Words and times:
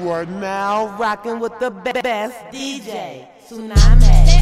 You 0.00 0.08
are 0.08 0.24
now 0.24 0.96
rocking 0.96 1.40
with 1.40 1.58
the 1.58 1.70
best 1.70 2.34
DJ, 2.46 3.26
Tsunami. 3.46 4.40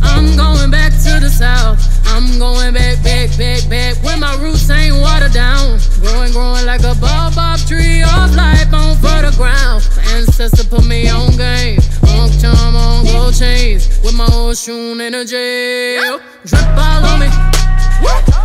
I'm 0.00 0.36
going 0.36 0.70
back 0.70 0.92
to 0.92 1.18
the 1.18 1.28
south. 1.28 1.80
I'm 2.06 2.38
going 2.38 2.72
back, 2.72 3.02
back, 3.02 3.36
back, 3.36 3.68
back. 3.68 3.96
Where 4.04 4.16
my 4.16 4.36
roots 4.36 4.70
ain't 4.70 4.94
watered 4.94 5.32
down. 5.32 5.80
Growing, 6.00 6.30
growing 6.30 6.64
like 6.64 6.82
a 6.82 6.94
baobab 7.00 7.58
tree 7.66 8.02
of 8.02 8.36
life 8.36 8.72
on 8.72 8.96
fertile 8.98 9.32
ground. 9.32 9.88
My 9.96 10.02
ancestor 10.18 10.62
put 10.62 10.86
me 10.86 11.08
on 11.08 11.36
game. 11.36 11.80
On 12.06 12.30
charm, 12.38 12.76
on 12.76 13.04
gold 13.06 13.34
chains. 13.34 13.88
With 14.04 14.14
my 14.14 14.28
old 14.32 14.56
shoe 14.56 15.00
in 15.00 15.14
a 15.14 15.24
jail. 15.24 16.20
Drip 16.44 16.62
all 16.76 17.04
on 17.04 17.20
me. 17.20 18.37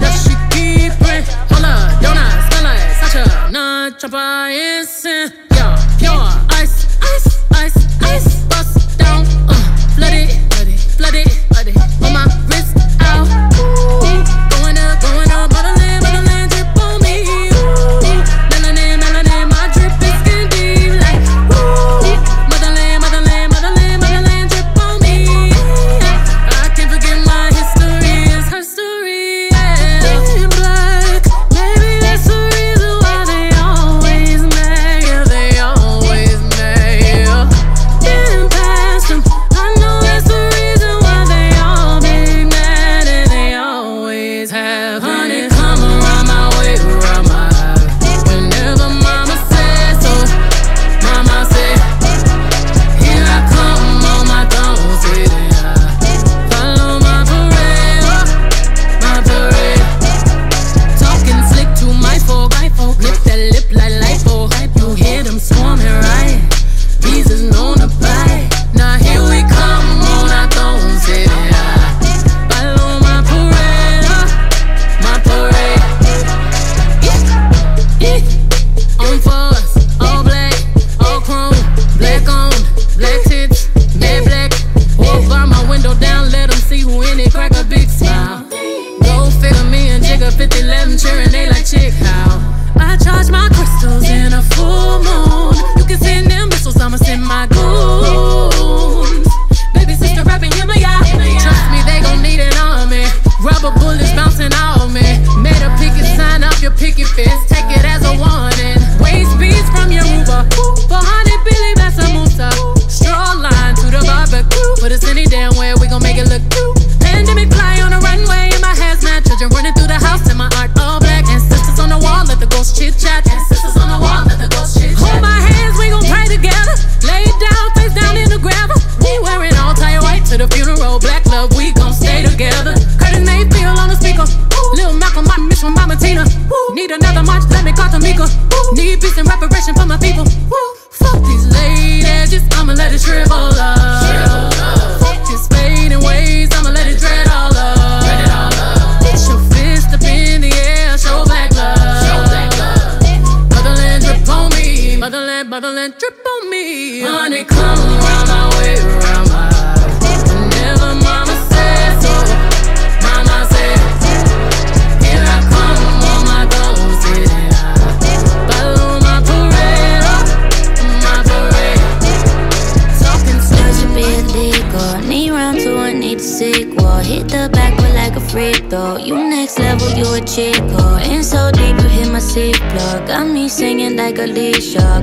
Da 0.00 0.10
she 0.10 0.34
keep 0.50 0.92
it. 1.08 1.24
Hola, 1.50 1.98
donuts, 2.02 2.46
skylight, 2.46 2.96
such 3.00 3.16
a 3.16 3.50
non 3.50 3.96
chopper 3.98 4.50
instant. 4.50 5.34
Yeah, 5.52 5.76
pure 5.98 6.12
ice, 6.50 6.98
ice, 7.02 7.44
ice, 7.52 8.02
ice. 8.02 8.44
Bust 8.44 8.98
down, 8.98 9.24
uh, 9.48 9.54
flood 9.96 10.12
it, 10.12 10.30
flood 10.52 10.68
it, 10.68 10.78
flood 10.78 11.14
it, 11.14 11.45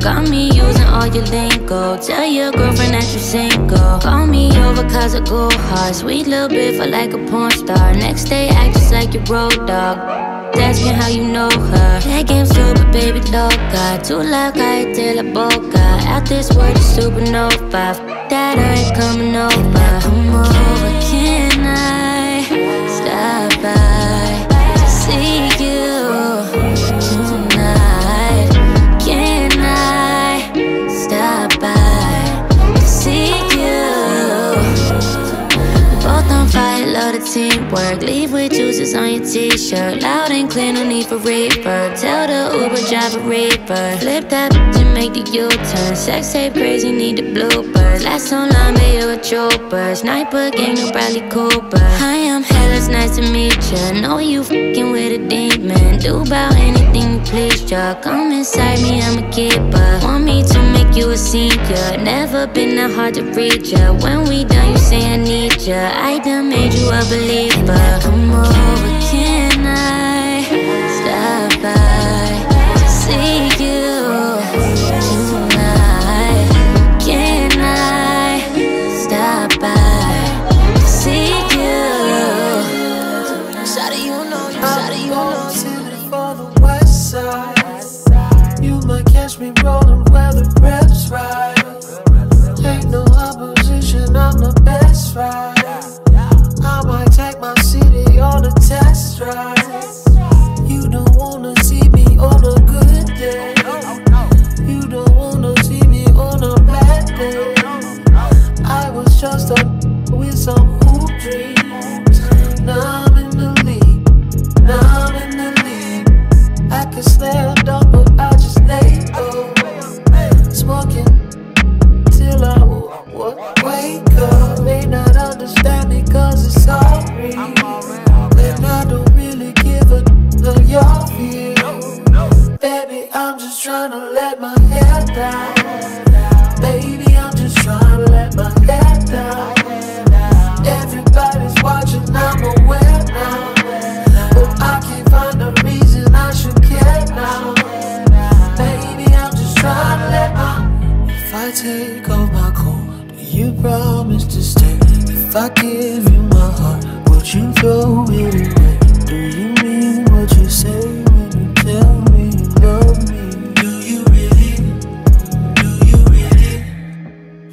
Got 0.03 0.29
me 0.29 0.51
using 0.51 0.84
all 0.84 1.07
your 1.07 1.25
lingo. 1.25 1.97
Tell 1.97 2.25
your 2.25 2.51
girlfriend 2.51 2.94
that 2.94 3.13
you 3.13 3.19
single. 3.19 4.00
Call 4.00 4.28
me 4.28 4.51
over 4.57 4.84
cause 4.89 5.16
I 5.16 5.22
go 5.22 5.50
hard. 5.50 5.95
Sweet 5.95 6.28
little 6.28 6.50
bit 6.50 6.75
for 6.78 6.85
like 6.85 7.13
a 7.13 7.17
porn 7.29 7.51
star. 7.51 7.94
Next 7.94 8.25
day, 8.25 8.50
act 8.50 8.73
just 8.73 8.91
like 8.91 9.13
your 9.13 9.23
road 9.23 9.66
dog. 9.66 9.97
Asking 10.56 10.94
how 10.94 11.07
you 11.07 11.28
know 11.28 11.50
her. 11.50 12.00
That 12.01 12.28
game's 12.28 12.50
super, 12.50 12.85
baby, 12.91 13.22
loca. 13.31 14.00
Too 14.03 14.17
loud, 14.17 14.57
I 14.57 14.94
tell 14.94 15.19
a 15.19 15.23
boca. 15.23 15.79
Out 16.07 16.28
this 16.28 16.53
world, 16.53 16.78
is 16.78 16.97
supernova. 16.97 17.95
That 18.29 18.57
I 18.57 18.73
ain't 18.79 18.95
coming 18.97 19.35
over. 19.35 20.00
Come 20.01 20.62
teamwork. 37.34 38.02
Leave 38.02 38.32
with 38.32 38.52
juices 38.52 38.94
on 38.94 39.12
your 39.12 39.26
t-shirt. 39.26 40.02
Loud 40.02 40.32
and 40.32 40.50
clear, 40.50 40.72
no 40.72 40.88
need 40.88 41.08
for 41.08 41.18
reverb. 41.18 42.00
Tell 42.00 42.28
the 42.28 42.41
Uber 42.58 42.82
driver 42.88 43.20
reaper. 43.28 43.97
Flip 44.00 44.30
that 44.30 44.56
and 44.56 44.94
make 44.94 45.14
the 45.14 45.24
U-turn. 45.32 45.96
Sex 45.96 46.32
tape 46.34 46.53
crazy, 46.53 46.91
need 46.91 47.18
the 47.18 47.24
bloopers. 47.24 48.03
Last 48.03 48.32
online, 48.32 48.76
but 48.76 48.94
you 48.94 49.09
a 49.09 49.18
trooper. 49.18 49.96
Sniper 49.96 50.52
gang, 50.52 50.76
no 50.76 50.91
Bradley 50.91 51.28
Cooper. 51.30 51.80
Hell, 51.80 52.33
it's 52.84 52.91
nice 52.91 53.16
to 53.16 53.22
meet 53.32 53.56
ya. 53.72 54.02
Know 54.02 54.18
you 54.18 54.44
fucking 54.44 54.91
with 54.91 55.14
a 55.14 55.28
demon. 55.28 56.00
Do 56.00 56.22
about 56.22 56.56
anything 56.56 57.14
you 57.14 57.20
please 57.22 57.72
ya. 57.72 57.96
Come 58.02 58.32
inside 58.32 58.82
me, 58.82 59.02
I'm 59.02 59.24
a 59.24 59.30
keeper. 59.32 60.00
Want 60.03 60.26
me 60.26 60.44
to 60.44 60.59
make 60.74 60.96
you 60.96 61.12
a 61.12 61.18
senior. 61.18 61.97
Never 61.97 62.46
been 62.47 62.76
that 62.76 62.91
hard 62.91 63.14
to 63.16 63.24
reach 63.32 63.72
ya. 63.72 63.94
When 64.03 64.28
we 64.28 64.44
done, 64.44 64.72
you 64.72 64.78
say 64.78 65.02
I 65.14 65.18
need 65.18 65.62
ya. 65.62 65.91
I 65.96 66.20
done 66.20 66.50
made 66.50 66.74
you 66.74 66.90
a 66.90 67.02
believer. 67.08 68.00
Come 68.03 68.32
over, 68.32 68.91
can 69.08 69.33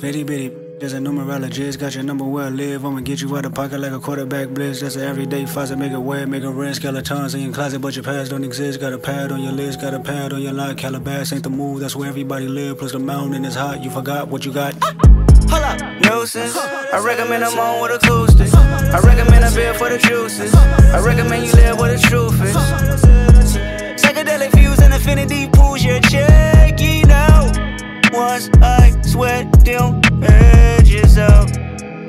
Bitty 0.01 0.25
bitty, 0.25 0.49
there's 0.79 0.95
a 0.95 0.99
numerologist, 0.99 1.79
got 1.79 1.95
your 1.95 2.03
number 2.03 2.25
where 2.25 2.47
I 2.47 2.49
live. 2.49 2.87
I'ma 2.87 3.01
get 3.01 3.21
you 3.21 3.37
out 3.37 3.45
of 3.45 3.53
pocket 3.53 3.81
like 3.81 3.93
a 3.93 4.01
quarterback 4.01 4.49
blitz. 4.49 4.81
That's 4.81 4.97
an 4.97 5.03
everyday 5.03 5.45
faucet, 5.45 5.77
make 5.77 5.93
it 5.93 5.99
wet, 5.99 6.27
make 6.27 6.43
it 6.43 6.49
rinse. 6.49 6.79
Skeletons 6.79 7.35
in 7.35 7.43
your 7.43 7.53
closet, 7.53 7.81
but 7.81 7.95
your 7.95 8.03
past 8.03 8.31
don't 8.31 8.43
exist. 8.43 8.81
Got 8.81 8.95
a 8.95 8.99
pad 8.99 9.31
on 9.31 9.43
your 9.43 9.53
list, 9.53 9.83
got 9.83 9.93
a 9.93 10.01
pad 10.01 10.33
on 10.33 10.41
your 10.41 10.55
line. 10.55 10.75
Calabas 10.77 11.35
ain't 11.35 11.43
the 11.43 11.51
move, 11.51 11.81
that's 11.81 11.95
where 11.95 12.09
everybody 12.09 12.49
live. 12.49 12.79
Plus 12.79 12.93
the 12.93 12.99
mountain 12.99 13.45
is 13.45 13.55
hot, 13.55 13.85
you 13.85 13.91
forgot 13.91 14.29
what 14.29 14.47
you 14.47 14.55
got. 14.55 14.73
Hold 15.51 15.65
up, 15.65 15.79
nuisance. 16.01 16.57
I 16.57 16.99
recommend 17.05 17.45
I'm 17.45 17.59
on 17.59 17.83
with 17.83 18.03
acoustics. 18.03 18.55
I 18.55 19.01
recommend 19.01 19.45
a 19.45 19.55
beer 19.55 19.75
for 19.75 19.91
the 19.91 19.99
juices. 19.99 20.55
I 20.55 21.05
recommend 21.05 21.45
you 21.45 21.53
live 21.53 21.79
where 21.79 21.95
the 21.95 22.01
truth 22.01 22.41
is. 22.41 22.57
Psychedelic 24.01 24.51
views 24.53 24.79
and 24.79 24.95
infinity 24.95 25.47
pools 25.49 25.85
your 25.85 26.01
check, 26.01 26.81
know. 27.07 27.20
Once 28.13 28.51
I 28.61 29.01
sweat 29.03 29.53
them 29.65 30.01
edges 30.23 31.19
out. 31.19 31.55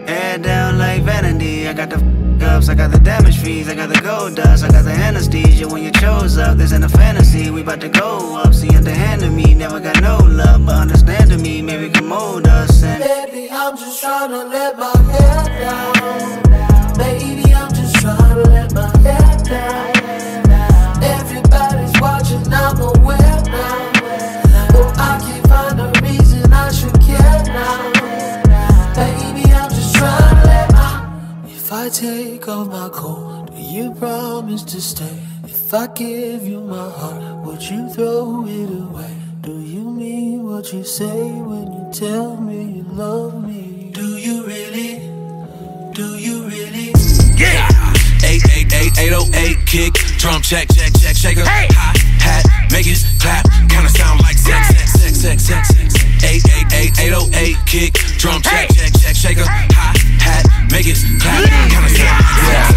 Head 0.07 0.41
down 0.41 0.77
like 0.77 1.03
vanity. 1.03 1.67
I 1.67 1.73
got 1.73 1.89
the 1.89 2.21
ups, 2.43 2.69
I 2.69 2.75
got 2.75 2.91
the 2.91 2.99
damage 2.99 3.37
fees, 3.37 3.69
I 3.69 3.75
got 3.75 3.89
the 3.89 4.01
gold 4.01 4.35
dust, 4.35 4.63
I 4.63 4.69
got 4.69 4.83
the 4.83 4.91
anesthesia. 4.91 5.67
When 5.67 5.83
you 5.83 5.91
chose 5.91 6.37
up, 6.37 6.57
this 6.57 6.73
ain't 6.73 6.83
a 6.83 6.89
fantasy. 6.89 7.51
We 7.51 7.63
bout 7.63 7.81
to 7.81 7.89
go 7.89 8.37
up. 8.43 8.53
See, 8.53 8.75
underhanded 8.75 9.31
me, 9.31 9.53
never 9.53 9.79
got 9.79 10.01
no 10.01 10.17
love, 10.17 10.65
but 10.65 10.75
understanding 10.75 11.41
me, 11.41 11.61
maybe 11.61 11.89
can 11.89 12.07
mold 12.07 12.47
us. 12.47 12.83
And 12.83 13.03
Baby, 13.03 13.49
I'm 13.51 13.77
just 13.77 14.01
trying 14.01 14.29
to 14.31 14.43
let 14.45 14.77
my 14.77 14.97
hair 15.11 15.45
down. 15.59 16.97
Baby, 16.97 17.53
I'm 17.53 17.73
just 17.73 17.95
trying 17.95 18.35
to 18.35 18.49
let 18.49 18.73
my 18.73 18.97
hair 18.97 19.37
down. 19.43 20.00
If 31.71 31.77
I 31.77 31.87
take 31.87 32.49
off 32.49 32.67
my 32.67 32.89
coat, 32.89 33.45
do 33.55 33.61
you 33.61 33.93
promise 33.93 34.61
to 34.63 34.81
stay? 34.81 35.17
If 35.45 35.73
I 35.73 35.87
give 35.87 36.45
you 36.45 36.59
my 36.59 36.89
heart, 36.89 37.45
would 37.45 37.63
you 37.63 37.87
throw 37.87 38.45
it 38.45 38.69
away? 38.69 39.15
Do 39.39 39.57
you 39.61 39.79
mean 39.79 40.43
what 40.43 40.73
you 40.73 40.83
say 40.83 41.31
when 41.31 41.71
you 41.71 41.89
tell 41.93 42.35
me 42.35 42.73
you 42.73 42.83
love 42.91 43.47
me? 43.47 43.89
Do 43.93 44.17
you 44.17 44.43
really? 44.43 44.99
Do 45.93 46.17
you 46.17 46.43
really? 46.43 46.91
Yeah. 47.39 47.69
888 48.21 49.65
kick, 49.65 49.93
drum 50.19 50.41
check, 50.41 50.67
check, 50.75 50.91
check, 50.99 51.15
shaker, 51.15 51.45
hi 51.45 51.71
hat, 52.19 52.43
make 52.69 52.85
it 52.85 52.99
clap, 53.17 53.45
kinda 53.69 53.87
sound 53.87 54.19
like 54.19 54.37
sex, 54.37 54.67
sex, 54.67 54.91
sex, 54.91 55.17
sex, 55.17 55.43
sex, 55.43 55.67
sex. 55.69 56.03
888 56.21 57.55
kick, 57.65 57.93
drum 58.19 58.41
check, 58.41 58.67
check, 58.75 58.91
check, 58.99 59.15
shaker, 59.15 59.45
hi 59.47 59.90
hat, 60.21 60.45
make 60.71 60.85
it 60.87 60.97
clap, 61.19 61.43
kinda 61.69 61.89
sound 61.89 62.23
like 62.47 62.70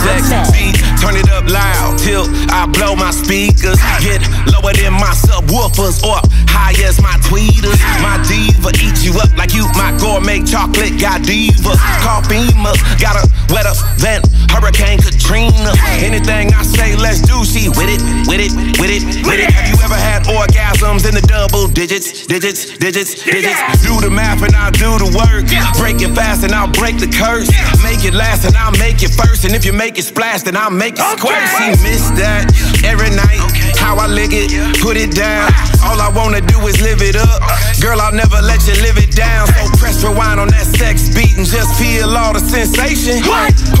sex, 0.00 0.50
beat, 0.50 0.76
turn 1.00 1.16
it 1.16 1.28
up 1.30 1.44
loud 1.48 1.98
till 1.98 2.24
I 2.50 2.66
blow 2.66 2.96
my 2.96 3.10
speakers, 3.10 3.78
get 4.00 4.20
lower 4.52 4.72
than 4.72 4.94
my 4.94 5.12
subwoofers 5.12 6.02
or 6.04 6.20
high 6.48 6.74
as 6.84 7.00
my 7.00 7.14
tweeters. 7.26 7.78
My 8.02 8.18
diva 8.26 8.70
eat 8.80 9.04
you 9.04 9.14
up 9.20 9.30
like 9.36 9.54
you 9.54 9.66
my 9.74 9.92
gourmet 9.98 10.42
chocolate 10.44 10.98
godiva. 11.00 11.74
Call 12.04 12.22
FEMA, 12.28 12.72
got 13.00 13.16
a 13.16 13.24
wetter 13.52 13.74
than 13.98 14.22
Hurricane 14.50 15.00
Katrina. 15.00 15.72
Anything 16.02 16.52
I 16.54 16.62
say, 16.62 16.96
let's 16.96 17.20
do. 17.22 17.44
She 17.44 17.68
with 17.68 17.90
it, 17.90 18.00
with 18.28 18.40
it, 18.40 18.52
with 18.78 18.90
it, 18.90 19.02
with 19.26 19.40
it. 19.40 19.50
Have 19.50 19.66
you 19.68 19.78
ever 19.82 19.96
had 19.96 20.22
orgasms 20.28 21.08
in 21.08 21.14
the 21.14 21.24
double 21.26 21.66
digits, 21.68 22.26
digits, 22.26 22.78
digits, 22.78 23.24
digits? 23.24 23.58
Do 23.82 24.00
the 24.00 24.10
math 24.10 24.42
and 24.42 24.54
I'll 24.54 24.70
do 24.70 24.98
the 25.00 25.10
work. 25.16 25.48
Break 25.78 26.02
it 26.02 26.14
fast 26.14 26.44
and 26.44 26.52
I'll 26.52 26.70
break 26.70 26.98
the 26.98 27.08
curse. 27.08 27.50
Make 27.82 28.04
it 28.04 28.14
last 28.14 28.44
and 28.44 28.54
I'll 28.56 28.76
make 28.78 29.02
it 29.02 29.10
first. 29.14 29.44
And 29.44 29.54
if 29.54 29.64
you 29.64 29.72
make 29.72 29.89
it 29.98 30.04
splash, 30.04 30.42
then 30.42 30.56
I'll 30.56 30.70
make 30.70 30.94
it 30.98 31.18
squirt. 31.18 31.40
She 31.56 31.70
missed 31.82 32.14
that 32.16 32.46
every 32.84 33.10
night. 33.10 33.40
How 33.78 33.96
I 33.96 34.06
lick 34.06 34.30
it, 34.32 34.52
put 34.80 34.96
it 34.96 35.12
down. 35.16 35.48
All 35.82 36.00
I 36.00 36.12
wanna 36.12 36.40
do 36.40 36.58
is 36.68 36.80
live 36.82 37.00
it 37.00 37.16
up. 37.16 37.40
Girl, 37.80 38.00
I'll 38.00 38.12
never 38.12 38.40
let 38.42 38.60
you 38.68 38.74
live 38.82 38.98
it 38.98 39.16
down. 39.16 39.48
So 39.48 39.72
press 39.80 40.04
rewind 40.04 40.38
on 40.38 40.48
that 40.48 40.66
sex 40.66 41.08
beat 41.14 41.36
and 41.36 41.46
just 41.46 41.72
feel 41.80 42.12
all 42.12 42.32
the 42.32 42.40
sensation. 42.40 43.24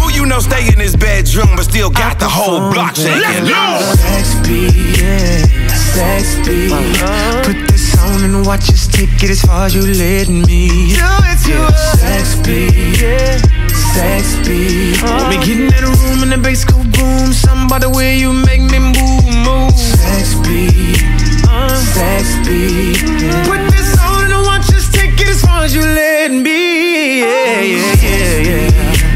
Who 0.00 0.10
you 0.12 0.24
know 0.24 0.40
stay 0.40 0.66
in 0.72 0.80
his 0.80 0.96
bedroom 0.96 1.52
but 1.56 1.64
still 1.64 1.90
got 1.90 2.18
the 2.18 2.28
whole 2.28 2.72
block 2.72 2.96
shaking 2.96 3.20
Let 3.20 3.44
loose? 3.44 4.00
Sex 4.00 4.34
beat, 4.48 4.96
yeah, 4.96 5.68
sex 5.76 6.34
beat. 6.48 6.72
Uh-huh. 6.72 7.44
Put 7.44 7.58
this 7.68 7.96
on 8.00 8.24
and 8.24 8.46
watch 8.46 8.70
us 8.70 8.88
take 8.88 9.22
it 9.22 9.30
as 9.30 9.42
far 9.42 9.66
as 9.66 9.74
you 9.74 9.84
letting 9.84 10.42
me. 10.42 10.96
Do 10.96 11.08
it 11.28 11.38
to 11.44 11.60
yeah, 11.60 11.70
Sex 12.00 12.36
beat, 12.40 13.00
yeah, 13.00 13.59
sex 13.80 14.36
beat. 14.46 15.00
We 15.30 15.36
get 15.46 15.58
in 15.60 15.68
that 15.72 15.82
room 15.82 16.22
and 16.22 16.32
the 16.32 16.38
bass 16.38 16.64
go 16.64 16.76
boom. 16.76 17.32
Something 17.32 17.66
about 17.66 17.80
the 17.82 17.90
way 17.90 18.18
you 18.18 18.32
make 18.32 18.60
me 18.60 18.78
move, 18.78 19.24
move. 19.46 19.72
Sex 19.76 20.34
beat, 20.44 21.00
sex 21.96 22.24
beat. 22.46 23.00
Put 23.48 23.60
this 23.72 23.96
on 23.98 24.30
and 24.32 24.44
watch 24.44 24.68
us 24.76 24.90
take 24.92 25.20
it 25.20 25.28
as 25.28 25.40
far 25.42 25.64
as 25.64 25.74
you 25.74 25.82
letting 25.82 26.42
me. 26.42 27.20
Yeah, 27.20 27.60
yeah, 27.60 27.96
yeah, 28.02 28.78
yeah. 28.78 29.10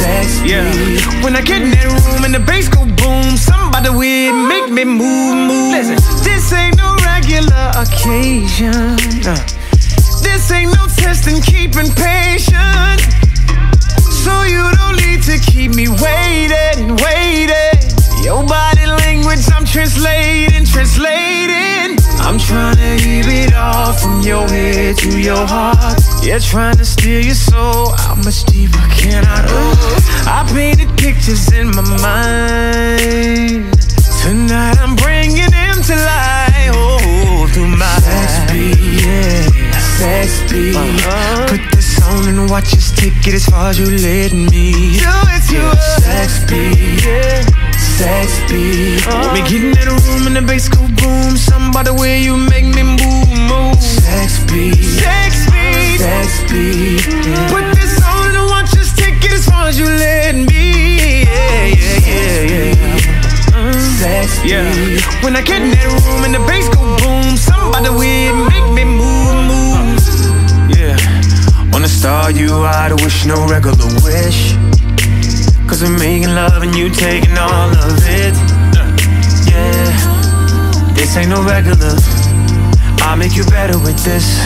Sex 0.00 0.40
beat. 0.42 1.24
When 1.24 1.36
I 1.36 1.42
get 1.42 1.62
in 1.62 1.70
that 1.70 1.86
room 1.86 2.24
and 2.24 2.34
the 2.34 2.40
bass 2.40 2.68
go 2.68 2.84
boom, 2.84 3.36
something 3.36 3.68
about 3.68 3.84
the 3.84 3.92
way 3.92 4.28
it 4.28 4.36
make 4.36 4.70
me 4.70 4.84
move, 4.84 5.36
move. 5.48 5.72
Listen, 5.72 5.96
this 6.22 6.52
ain't 6.52 6.76
no 6.76 6.96
regular 7.04 7.72
occasion. 7.76 8.98
Uh, 9.24 9.36
this 10.22 10.50
ain't 10.50 10.72
no 10.72 10.86
testing, 10.96 11.40
keeping 11.40 11.90
patience. 11.94 12.73
So 14.24 14.42
you 14.44 14.64
don't 14.80 14.96
need 15.04 15.22
to 15.24 15.36
keep 15.38 15.74
me 15.74 15.86
waiting, 15.86 16.96
waiting. 17.04 17.76
Your 18.24 18.42
body 18.42 18.86
language, 18.86 19.44
I'm 19.52 19.66
translating, 19.66 20.64
translating. 20.64 21.98
I'm 22.24 22.38
trying 22.38 22.76
to 22.76 22.96
hear 23.04 23.24
it 23.28 23.52
all 23.52 23.92
from 23.92 24.22
your 24.22 24.48
head 24.48 24.96
to 25.04 25.20
your 25.20 25.46
heart. 25.46 26.00
Yeah, 26.22 26.38
trying 26.38 26.78
to 26.78 26.86
steal 26.86 27.22
your 27.22 27.34
soul. 27.34 27.90
How 27.90 28.14
much 28.14 28.44
deeper 28.44 28.80
can 28.96 29.26
I 29.26 29.44
go? 29.46 29.60
I 30.24 30.50
painted 30.54 30.88
pictures 30.96 31.52
in 31.52 31.68
my 31.76 31.84
mind. 32.00 33.76
Tonight 34.22 34.78
I'm 34.80 34.96
bringing 34.96 35.50
them 35.50 35.82
to 35.82 35.96
life. 35.96 36.72
Oh, 36.72 37.46
through 37.52 37.76
my 37.76 37.98
sex 38.00 38.50
beat, 38.50 39.04
yeah, 39.04 39.78
sex 40.00 40.50
beat. 40.50 40.74
Uh-huh. 40.74 41.46
Put 41.50 41.73
this 42.14 42.28
and 42.28 42.50
watch 42.50 42.72
us 42.74 42.92
take 42.92 43.26
it 43.26 43.34
as 43.34 43.46
far 43.46 43.70
as 43.70 43.78
you 43.78 43.86
let 43.86 44.32
me. 44.32 44.98
Do 44.98 45.14
it 45.34 45.42
to 45.48 45.54
yeah, 45.54 45.98
sex 45.98 46.44
beat, 46.50 47.04
yeah 47.04 47.64
sex 47.98 48.38
beat. 48.50 49.06
We 49.32 49.40
get 49.46 49.62
in 49.62 49.72
that 49.78 49.86
room 49.86 50.26
and 50.26 50.36
the 50.36 50.42
bass 50.42 50.68
go 50.68 50.82
boom. 50.98 51.36
Something 51.36 51.70
about 51.70 51.86
the 51.86 51.94
way 51.94 52.22
you 52.22 52.36
make 52.36 52.66
me 52.66 52.82
move, 52.82 53.30
move. 53.50 53.78
Sex 53.80 54.42
beat, 54.50 54.82
sex 54.98 55.46
beat, 55.50 55.98
sex 56.02 56.28
beat. 56.50 57.06
Put 57.52 57.64
this 57.78 57.94
on 58.02 58.34
and 58.34 58.46
you 58.50 58.74
to 58.74 58.82
take 58.98 59.18
it 59.24 59.32
as 59.32 59.46
far 59.46 59.68
as 59.70 59.78
you 59.78 59.86
let 59.86 60.34
me. 60.34 61.24
Yeah, 61.24 61.66
yeah, 61.80 61.98
yeah, 62.10 62.82
yeah. 62.82 63.04
Sex 64.00 64.42
beat. 64.42 65.02
When 65.22 65.36
I 65.36 65.42
get 65.42 65.62
in 65.62 65.70
that 65.70 65.86
room 65.86 66.20
and 66.26 66.34
the 66.34 66.42
bass 66.50 66.66
go 66.74 66.82
boom, 67.00 67.36
something 67.36 67.68
about 67.70 67.84
the 67.86 67.94
way 67.96 68.28
it 68.28 68.36
make 68.50 68.68
me 68.74 68.84
move. 68.84 69.23
Wanna 72.04 72.38
you 72.38 72.52
out, 72.52 72.92
I 72.92 72.94
wish 73.02 73.24
no 73.24 73.46
regular 73.48 73.86
wish. 74.04 74.52
Cause 75.66 75.82
we're 75.82 75.98
making 75.98 76.34
love 76.34 76.62
and 76.62 76.74
you 76.76 76.90
taking 76.90 77.36
all 77.38 77.70
of 77.70 77.98
it. 78.04 78.34
Yeah, 79.48 80.92
this 80.92 81.16
ain't 81.16 81.30
no 81.30 81.42
regular. 81.42 81.96
I'll 83.00 83.16
make 83.16 83.34
you 83.34 83.44
better 83.44 83.78
with 83.78 83.96
this. 84.04 84.38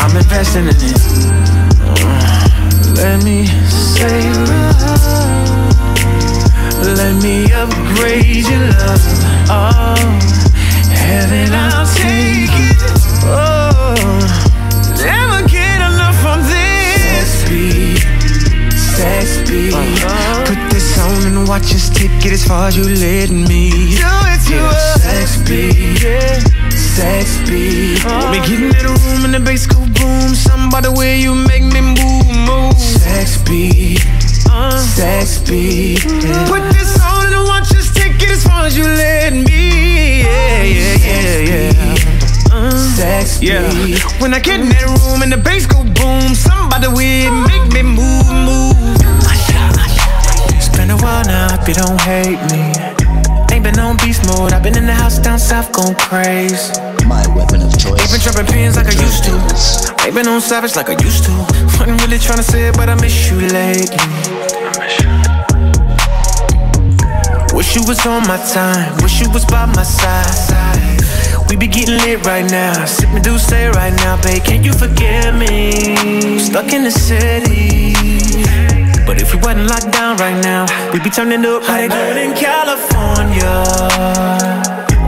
I'm 0.00 0.16
investing 0.16 0.68
in 0.68 0.76
it. 0.78 1.41
As 22.62 22.76
you 22.76 22.84
letting 22.84 23.11
savage 60.42 60.74
like 60.74 60.88
I 60.88 60.96
used 61.04 61.24
to. 61.24 61.32
Wasn't 61.78 62.02
really 62.02 62.18
trying 62.18 62.38
to 62.38 62.42
say 62.42 62.68
it, 62.68 62.76
but 62.76 62.88
I 62.88 62.94
miss 62.96 63.30
you 63.30 63.38
lately. 63.54 63.96
Wish 67.54 67.76
you 67.76 67.82
was 67.86 68.04
on 68.06 68.26
my 68.26 68.38
time, 68.52 68.90
wish 69.02 69.20
you 69.20 69.30
was 69.30 69.44
by 69.44 69.66
my 69.66 69.84
side. 69.84 71.00
We 71.48 71.56
be 71.56 71.68
getting 71.68 71.96
lit 71.98 72.26
right 72.26 72.48
now, 72.50 72.84
sip 72.86 73.10
me 73.12 73.20
do 73.20 73.38
say 73.38 73.68
right 73.68 73.94
now, 73.94 74.20
babe. 74.22 74.42
Can't 74.42 74.64
you 74.64 74.72
forgive 74.72 75.34
me? 75.36 76.38
Stuck 76.38 76.72
in 76.72 76.82
the 76.82 76.90
city. 76.90 77.94
But 79.06 79.20
if 79.22 79.34
we 79.34 79.40
wasn't 79.40 79.68
locked 79.68 79.92
down 79.92 80.16
right 80.16 80.38
now, 80.42 80.66
we'd 80.92 81.04
be 81.04 81.10
turning 81.10 81.44
up. 81.44 81.62
How 81.62 81.76
they 81.76 81.88
doing 81.88 82.18
in 82.18 82.34
California? 82.34 83.54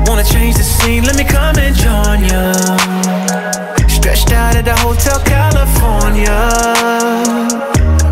Wanna 0.07 0.25
change 0.25 0.57
the 0.57 0.63
scene? 0.63 1.03
Let 1.05 1.17
me 1.17 1.25
come 1.25 1.59
and 1.59 1.75
join 1.75 2.25
ya. 2.31 2.95
Stretched 4.05 4.33
out 4.33 4.55
at 4.55 4.67
the 4.67 4.77
Hotel 4.81 5.19
California. 5.25 6.29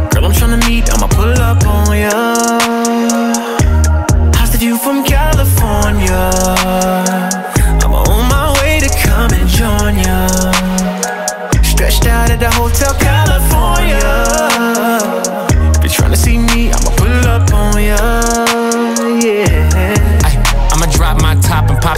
Girl, 0.09 0.25
I'm 0.25 0.33
tryna 0.33 0.67
meet, 0.67 0.91
I'ma 0.91 1.07
pull 1.07 1.39
up 1.39 1.67
on 1.67 1.95
ya. 1.95 2.09
How's 4.35 4.53
the 4.53 4.57
view 4.59 4.79
from 4.79 5.05
California? 5.05 6.31
I'm 7.85 7.93
on 7.93 8.27
my 8.27 8.59
way 8.63 8.81
to 8.81 8.89
come 9.05 9.35
and 9.35 9.47
join 9.47 9.99
ya. 9.99 10.29
Stretched 11.63 12.07
out 12.07 12.31
at 12.31 12.41
the 12.41 12.51
Hotel 12.53 12.95
California. 12.95 13.32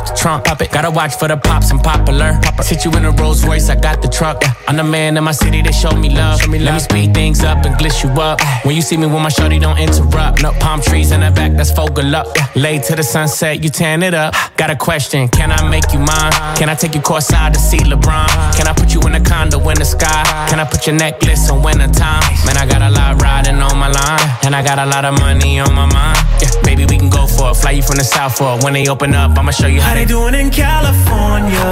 Top 0.04 0.14
and 0.14 0.16
pop 0.16 0.16
the 0.16 0.20
trunk. 0.20 0.44
Pop 0.44 0.60
it. 0.60 0.70
Gotta 0.70 0.90
watch 0.90 1.14
for 1.16 1.28
the 1.28 1.36
pops 1.36 1.70
and 1.70 1.82
popular. 1.82 2.40
Sit 2.62 2.84
you 2.84 2.90
in 2.92 3.04
a 3.04 3.10
Rolls 3.10 3.44
Royce, 3.44 3.68
I 3.68 3.76
got 3.76 4.02
the 4.02 4.08
truck. 4.08 4.42
I'm 4.68 4.76
the 4.76 4.84
man 4.84 5.16
in 5.16 5.24
my 5.24 5.32
city, 5.32 5.62
they 5.62 5.72
show 5.72 5.90
me 5.92 6.10
love. 6.10 6.40
Let 6.48 6.74
me 6.74 6.78
speed 6.80 7.14
things 7.14 7.44
up 7.44 7.64
and 7.64 7.74
glitch 7.76 8.02
you 8.02 8.10
up. 8.20 8.40
When 8.64 8.74
you 8.74 8.82
see 8.82 8.96
me 8.96 9.06
with 9.06 9.22
my 9.22 9.28
shorty, 9.28 9.58
don't 9.58 9.78
interrupt. 9.78 10.42
No 10.42 10.52
palm 10.60 10.80
trees 10.80 11.12
in 11.12 11.20
the 11.20 11.30
back, 11.30 11.52
that's 11.52 11.70
focal 11.70 12.14
up. 12.16 12.26
Late 12.56 12.82
to 12.84 12.96
the 12.96 13.02
sunset, 13.02 13.62
you 13.62 13.70
tan 13.70 14.02
it 14.02 14.14
up. 14.14 14.34
Got 14.56 14.70
a 14.70 14.76
question, 14.76 15.28
can 15.28 15.52
I 15.52 15.68
make 15.68 15.92
you 15.92 15.98
mine? 15.98 16.32
Can 16.56 16.68
I 16.68 16.74
take 16.74 16.94
you 16.94 17.00
courtside 17.00 17.52
to 17.52 17.58
see 17.58 17.78
LeBron? 17.78 18.28
Can 18.56 18.66
I 18.66 18.72
put 18.72 18.94
you 18.94 19.00
in 19.02 19.14
a 19.14 19.20
condo 19.20 19.58
in 19.68 19.78
the 19.78 19.84
sky? 19.84 20.22
Can 20.48 20.58
I 20.58 20.64
put 20.64 20.86
your 20.86 20.96
necklace 20.96 21.50
on 21.50 21.62
winter 21.62 21.88
time? 21.88 22.22
Man, 22.46 22.56
I 22.56 22.66
got 22.66 22.82
a 22.82 22.90
lot 22.90 23.20
riding 23.20 23.60
on 23.60 23.78
my 23.78 23.88
line, 23.88 24.20
and 24.44 24.54
I 24.54 24.62
got 24.62 24.78
a 24.78 24.86
lot 24.86 25.04
of 25.04 25.18
money 25.20 25.60
on 25.60 25.74
my 25.74 25.86
mind. 25.86 26.18
Yeah, 26.40 26.50
baby, 26.62 26.86
we 26.86 26.96
can 26.96 27.10
go 27.10 27.26
for 27.26 27.50
it. 27.50 27.56
Fly 27.56 27.72
you 27.72 27.82
from 27.82 27.96
the 27.96 28.04
south 28.04 28.38
for 28.38 28.56
it. 28.56 28.64
When 28.64 28.72
they 28.72 28.88
open 28.88 29.14
up, 29.14 29.36
I'ma 29.38 29.50
show 29.50 29.66
you 29.66 29.80
how 29.80 29.93
How 29.94 30.00
they 30.00 30.06
doing 30.06 30.34
in 30.34 30.50
California? 30.50 31.70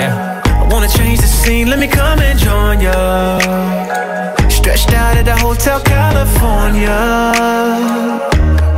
Yeah. 0.00 0.40
I 0.46 0.66
wanna 0.72 0.88
change 0.88 1.20
the 1.20 1.26
scene, 1.26 1.68
let 1.68 1.78
me 1.78 1.86
come 1.86 2.18
and 2.18 2.38
join 2.38 2.80
ya. 2.80 3.38
Stretched 4.48 4.94
out 4.94 5.18
at 5.18 5.26
the 5.26 5.36
Hotel 5.36 5.78
California. 5.82 6.96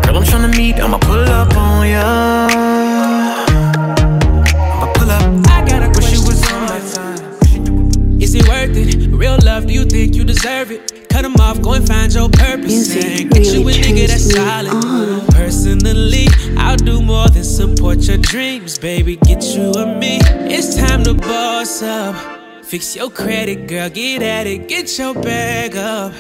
Girl, 0.03 0.17
I'm 0.17 0.25
tryna 0.25 0.57
meet, 0.57 0.75
I'ma 0.81 0.99
pull 0.99 1.21
up 1.41 1.57
on 1.57 1.87
ya. 1.87 2.49
I'ma 4.75 4.93
pull 4.93 5.09
up. 5.09 5.23
I 5.55 5.65
got 5.65 5.85
a 5.85 5.89
Wish 5.95 6.11
you 6.11 6.21
question. 6.21 6.27
was 6.27 6.53
on 6.53 6.63
my 6.67 6.81
time. 6.97 8.21
Is 8.21 8.35
it 8.35 8.49
worth 8.49 8.77
it? 8.77 9.07
Real 9.13 9.39
love, 9.45 9.69
do 9.69 9.73
you 9.73 9.85
think 9.85 10.17
you 10.17 10.25
deserve 10.25 10.73
it? 10.73 10.98
Cut 11.19 11.23
them 11.23 11.41
off, 11.41 11.61
go 11.61 11.73
and 11.73 11.85
find 11.85 12.15
your 12.15 12.29
purpose. 12.29 12.95
Music 12.95 13.21
and 13.23 13.31
get 13.33 13.47
you 13.47 13.63
a 13.63 13.65
really 13.65 13.83
nigga 13.83 14.07
that's 14.07 14.33
solid. 14.33 14.71
on. 14.71 15.27
Personally, 15.27 16.29
I'll 16.57 16.77
do 16.77 17.03
more 17.03 17.27
than 17.27 17.43
support 17.43 17.99
your 18.07 18.19
dreams, 18.19 18.79
baby. 18.79 19.17
Get 19.17 19.43
you 19.43 19.73
a 19.73 19.99
me. 19.99 20.21
It's 20.23 20.77
time 20.77 21.03
to 21.03 21.15
boss 21.15 21.83
up. 21.83 22.65
Fix 22.65 22.95
your 22.95 23.11
credit, 23.11 23.67
girl. 23.67 23.91
Get 23.91 24.23
at 24.23 24.47
it. 24.47 24.69
Get 24.69 24.97
your 24.97 25.13
bag 25.13 25.75
up. 25.75 26.13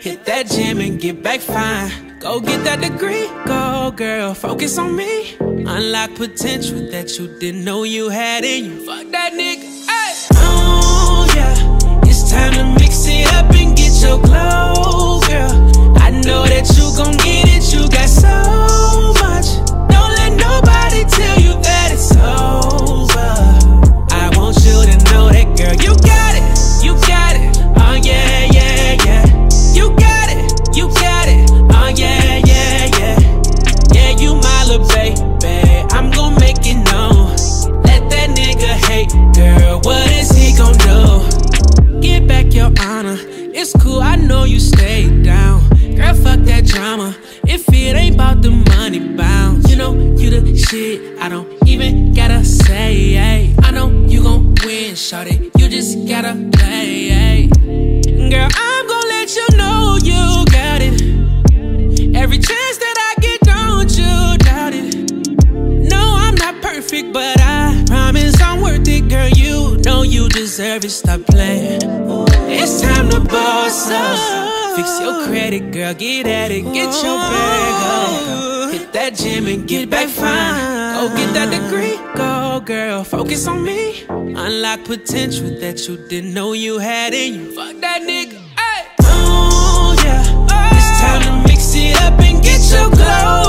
Hit 0.00 0.24
that 0.24 0.46
gym 0.46 0.80
and 0.80 0.98
get 0.98 1.22
back 1.22 1.40
fine. 1.40 2.16
Go 2.18 2.40
get 2.40 2.64
that 2.64 2.80
degree. 2.80 3.28
Go, 3.44 3.92
girl. 3.94 4.32
Focus 4.32 4.78
on 4.78 4.96
me. 4.96 5.36
Unlock 5.38 6.14
potential 6.14 6.90
that 6.92 7.18
you 7.18 7.28
didn't 7.40 7.62
know 7.62 7.82
you 7.82 8.08
had 8.08 8.42
in 8.42 8.64
you. 8.64 8.86
Fuck 8.86 9.10
that 9.10 9.34
nigga. 9.34 9.75
Credit, 75.58 75.72
girl. 75.72 75.94
Get 75.94 76.26
at 76.26 76.50
it. 76.50 76.62
Get 76.62 76.92
your 77.02 77.18
bag 77.18 77.82
up. 77.82 78.72
Hit 78.72 78.92
that 78.92 79.14
gym 79.14 79.46
and 79.46 79.66
get 79.68 79.90
back 79.90 80.08
fine. 80.08 80.94
Go 80.94 81.14
get 81.14 81.32
that 81.34 81.50
degree, 81.50 81.96
go 82.16 82.60
girl, 82.60 83.04
focus 83.04 83.46
on 83.46 83.62
me. 83.62 84.04
Unlock 84.08 84.84
potential 84.84 85.48
that 85.60 85.86
you 85.86 85.96
didn't 86.08 86.32
know 86.32 86.52
you 86.52 86.78
had 86.78 87.12
in 87.14 87.34
you. 87.34 87.52
Fuck 87.54 87.80
that 87.80 88.02
nigga. 88.02 88.40
Oh 89.02 89.94
yeah, 90.04 90.22
it's 90.74 91.00
time 91.00 91.22
to 91.22 91.48
mix 91.48 91.74
it 91.74 91.96
up 92.02 92.18
and 92.20 92.42
get 92.42 92.60
your 92.70 92.90
glow, 92.90 93.45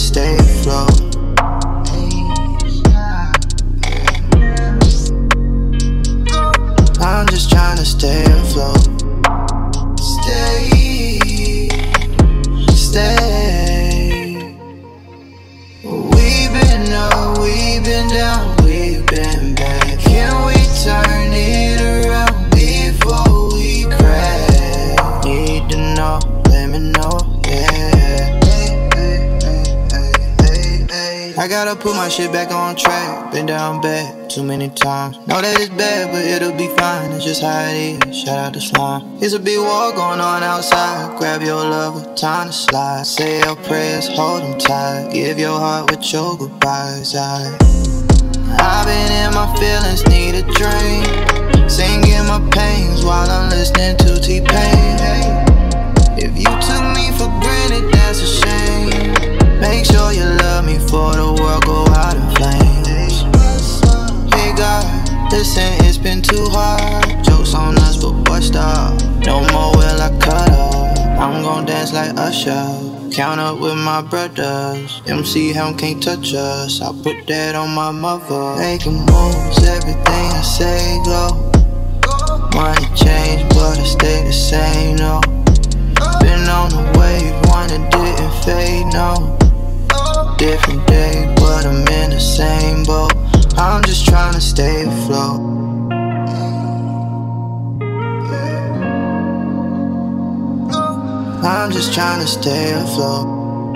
stay 0.00 0.39
gotta 31.74 31.82
put 31.82 31.94
my 31.94 32.08
shit 32.08 32.32
back 32.32 32.50
on 32.50 32.74
track. 32.74 33.30
Been 33.30 33.46
down 33.46 33.80
bad 33.80 34.28
too 34.28 34.42
many 34.42 34.68
times. 34.70 35.16
Know 35.28 35.40
that 35.40 35.60
it's 35.60 35.70
bad, 35.70 36.10
but 36.10 36.24
it'll 36.24 36.56
be 36.56 36.66
fine. 36.76 37.12
It's 37.12 37.24
just 37.24 37.42
how 37.42 37.62
it 37.68 38.08
is. 38.08 38.22
Shout 38.22 38.38
out 38.38 38.54
to 38.54 38.60
Slime. 38.60 39.18
It's 39.22 39.34
a 39.34 39.38
big 39.38 39.58
war 39.58 39.92
going 39.92 40.20
on 40.20 40.42
outside. 40.42 41.16
Grab 41.18 41.42
your 41.42 41.62
lover, 41.62 42.12
time 42.16 42.48
to 42.48 42.52
slide. 42.52 43.06
Say 43.06 43.38
your 43.40 43.54
prayers, 43.54 44.08
hold 44.08 44.42
them 44.42 44.58
tight. 44.58 45.10
Give 45.12 45.38
your 45.38 45.58
heart 45.58 45.90
with 45.90 46.12
your 46.12 46.36
goodbyes. 46.36 47.14
I, 47.14 47.56
I've 48.58 48.86
been 48.86 49.12
in 49.22 49.30
my 49.34 49.46
feelings, 49.54 50.02
need 50.08 50.34
a 50.34 50.44
drink. 50.58 51.70
Singing 51.70 52.26
my 52.26 52.42
pains 52.50 53.04
while 53.04 53.30
I'm 53.30 53.48
listening 53.48 53.96
to 53.98 54.20
T-Pain. 54.20 54.98
If 56.18 56.34
you 56.36 56.50
took 56.66 56.84
me 56.98 57.14
for 57.16 57.30
Make 59.60 59.84
sure 59.84 60.12
you 60.12 60.24
love 60.24 60.64
me 60.64 60.78
for 60.88 61.12
the 61.12 61.36
world 61.38 61.64
go 61.64 61.84
out 61.92 62.16
in 62.16 62.26
flames. 62.36 63.20
Hey 64.34 64.54
God, 64.56 64.84
listen, 65.30 65.84
it's 65.84 65.98
been 65.98 66.22
too 66.22 66.46
hard. 66.48 67.22
Jokes 67.22 67.54
on 67.54 67.76
us, 67.78 68.02
but 68.02 68.12
boy, 68.24 68.40
stop. 68.40 68.98
No 69.26 69.40
more 69.52 69.76
will 69.76 70.00
I 70.00 70.10
cut 70.18 70.50
up. 70.50 70.98
I'm 71.20 71.42
gon' 71.42 71.66
dance 71.66 71.92
like 71.92 72.16
Usher. 72.16 73.10
Count 73.12 73.38
up 73.38 73.60
with 73.60 73.76
my 73.76 74.00
brothers. 74.00 75.02
MC 75.06 75.52
Helm 75.52 75.76
can't 75.76 76.02
touch 76.02 76.32
us. 76.32 76.80
I 76.80 76.92
put 77.02 77.26
that 77.26 77.54
on 77.54 77.74
my 77.74 77.90
mother. 77.90 78.56
Making 78.58 79.00
moves, 79.00 79.62
everything 79.68 80.00
I 80.08 80.42
say 80.42 80.98
go. 81.04 81.50
Money 82.54 82.86
change, 82.96 83.46
but 83.50 83.69
just 101.80 101.94
trying 101.94 102.20
to 102.20 102.26
stay 102.26 102.74
afloat. 102.74 103.72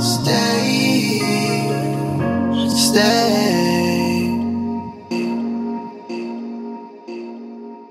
Stay, 0.00 1.20
stay. 2.68 4.24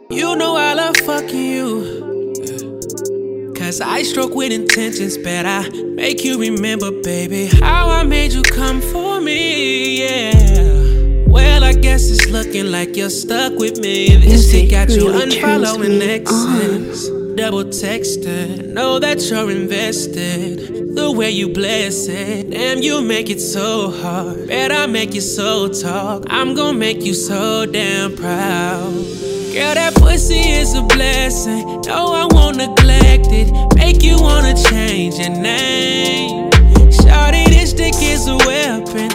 You 0.09 0.35
know 0.35 0.57
I 0.57 0.73
love 0.73 0.97
fucking 0.97 1.51
you. 1.53 3.53
Cause 3.55 3.79
I 3.79 4.03
stroke 4.03 4.35
with 4.35 4.51
intentions, 4.51 5.17
but 5.17 5.45
I 5.45 5.69
make 5.95 6.25
you 6.25 6.41
remember, 6.41 6.91
baby, 7.01 7.45
how 7.45 7.89
I 7.89 8.03
made 8.03 8.33
you 8.33 8.41
come 8.41 8.81
for 8.81 9.21
me, 9.21 10.01
yeah. 10.01 11.23
Well, 11.25 11.63
I 11.63 11.71
guess 11.71 12.09
it's 12.09 12.29
looking 12.29 12.69
like 12.69 12.97
you're 12.97 13.09
stuck 13.09 13.57
with 13.57 13.79
me. 13.79 14.13
This 14.17 14.51
shit 14.51 14.71
got 14.71 14.89
you 14.89 15.07
really 15.07 15.37
unfollowing 15.37 16.01
exes. 16.01 17.16
Double 17.37 17.65
texting, 17.65 18.73
know 18.73 18.97
that 18.97 19.21
you're 19.29 19.51
invested. 19.51 20.95
The 20.95 21.11
way 21.11 21.29
you 21.29 21.49
bless 21.49 22.07
it, 22.07 22.49
damn, 22.49 22.79
you 22.81 22.99
make 22.99 23.29
it 23.29 23.39
so 23.39 23.91
hard. 23.91 24.47
Bet 24.47 24.71
I 24.71 24.87
make 24.87 25.13
you 25.13 25.21
so 25.21 25.67
talk. 25.67 26.23
I'm 26.31 26.55
gonna 26.55 26.75
make 26.75 27.03
you 27.03 27.13
so 27.13 27.67
damn 27.67 28.15
proud. 28.15 28.91
Girl, 29.53 29.75
that 29.75 29.93
pussy 29.97 30.49
is 30.49 30.73
a 30.73 30.81
blessing. 30.81 31.81
No, 31.85 32.07
I 32.11 32.25
won't 32.31 32.57
neglect 32.57 33.27
it. 33.29 33.53
Make 33.75 34.01
you 34.01 34.19
wanna 34.19 34.55
change 34.55 35.19
your 35.19 35.29
name. 35.29 36.49
Shawty, 36.89 37.45
this 37.49 37.71
dick 37.71 37.93
is 38.01 38.27
a 38.27 38.37
weapon. 38.47 39.06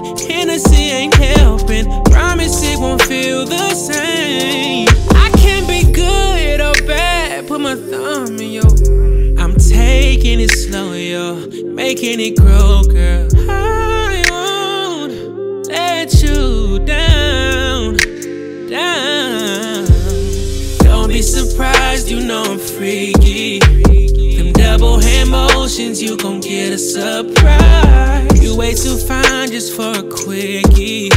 Grow, 12.03 12.83
girl. 12.83 13.29
I 13.49 14.25
won't 14.29 15.69
let 15.69 16.13
you 16.21 16.81
down, 16.85 17.97
down. 18.69 19.87
Don't 20.79 21.07
be 21.07 21.23
surprised, 21.23 22.11
you 22.11 22.19
know 22.19 22.43
I'm 22.43 22.59
freaky. 22.59 23.61
Them 23.61 24.53
double 24.53 24.99
hand 24.99 25.31
motions, 25.31 26.03
you 26.03 26.17
gon' 26.17 26.41
get 26.41 26.73
a 26.73 26.79
surprise. 26.79 28.43
You 28.43 28.57
way 28.57 28.75
too 28.75 28.97
fine 28.97 29.53
just 29.53 29.73
for 29.77 29.93
a 29.93 30.03
quickie. 30.03 31.09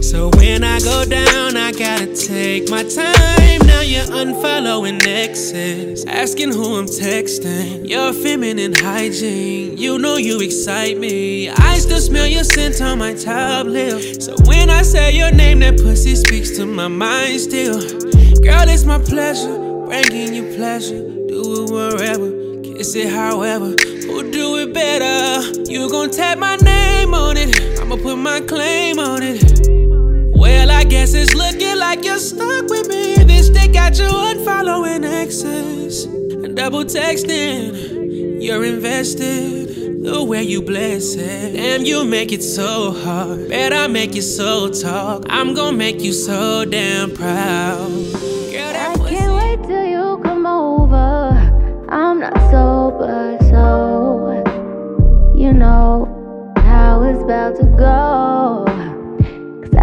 So 0.00 0.30
when 0.36 0.62
I 0.62 0.78
go 0.78 1.04
down, 1.06 1.56
I 1.56 1.69
gotta 1.80 2.14
take 2.14 2.68
my 2.68 2.82
time. 2.82 3.58
Now 3.66 3.80
you're 3.80 4.04
unfollowing 4.04 5.02
exes, 5.06 6.04
asking 6.04 6.52
who 6.52 6.76
I'm 6.76 6.84
texting. 6.84 7.88
Your 7.88 8.12
feminine 8.12 8.74
hygiene, 8.74 9.78
you 9.78 9.98
know 9.98 10.18
you 10.18 10.42
excite 10.42 10.98
me. 10.98 11.48
I 11.48 11.78
still 11.78 12.00
smell 12.00 12.26
your 12.26 12.44
scent 12.44 12.82
on 12.82 12.98
my 12.98 13.14
top 13.14 13.64
lip. 13.64 14.20
So 14.20 14.34
when 14.44 14.68
I 14.68 14.82
say 14.82 15.12
your 15.12 15.32
name, 15.32 15.60
that 15.60 15.78
pussy 15.78 16.16
speaks 16.16 16.50
to 16.58 16.66
my 16.66 16.88
mind 16.88 17.40
still. 17.40 17.80
Girl, 17.80 18.68
it's 18.68 18.84
my 18.84 18.98
pleasure, 18.98 19.56
bringing 19.86 20.34
you 20.34 20.54
pleasure. 20.54 21.00
Do 21.28 21.64
it 21.64 21.70
wherever, 21.70 22.30
kiss 22.62 22.94
it 22.94 23.08
however. 23.08 23.70
Who 24.06 24.30
do 24.30 24.58
it 24.58 24.74
better? 24.74 25.62
You 25.70 25.88
gon' 25.88 26.10
tap 26.10 26.36
my 26.36 26.56
name 26.56 27.14
on 27.14 27.38
it, 27.38 27.80
I'ma 27.80 27.96
put 27.96 28.16
my 28.16 28.42
claim 28.42 28.98
on 28.98 29.22
it. 29.22 29.79
Well, 30.50 30.72
I 30.72 30.82
guess 30.82 31.14
it's 31.14 31.32
looking 31.32 31.78
like 31.78 32.04
you're 32.04 32.18
stuck 32.18 32.68
with 32.68 32.88
me. 32.88 33.22
This 33.22 33.50
dick 33.50 33.72
got 33.72 33.96
you 33.98 34.06
unfollowing 34.06 35.04
exes 35.04 36.06
and 36.06 36.56
double 36.56 36.82
texting. 36.82 38.42
You're 38.42 38.64
invested 38.64 40.02
the 40.02 40.24
way 40.24 40.42
you 40.42 40.60
bless 40.60 41.14
it. 41.14 41.52
Damn, 41.52 41.84
you 41.84 42.04
make 42.04 42.32
it 42.32 42.42
so 42.42 42.90
hard. 42.90 43.48
Bet 43.48 43.72
I 43.72 43.86
make 43.86 44.16
you 44.16 44.22
so 44.22 44.68
talk. 44.70 45.24
I'm 45.28 45.54
gonna 45.54 45.76
make 45.76 46.00
you 46.00 46.12
so 46.12 46.64
damn 46.64 47.14
proud. 47.14 47.88
Girl, 48.50 48.72
that 48.74 48.98
I 48.98 49.08
can't 49.08 49.32
wait 49.40 49.62
till 49.68 49.86
you 49.86 50.20
come 50.24 50.46
over. 50.46 51.30
I'm 51.88 52.18
not 52.18 52.34
sober, 52.50 53.38
so 53.52 54.42
you 55.36 55.52
know 55.52 56.08
how 56.56 57.04
it's 57.04 57.22
about 57.22 57.54
to 57.60 57.66
go. 57.78 58.79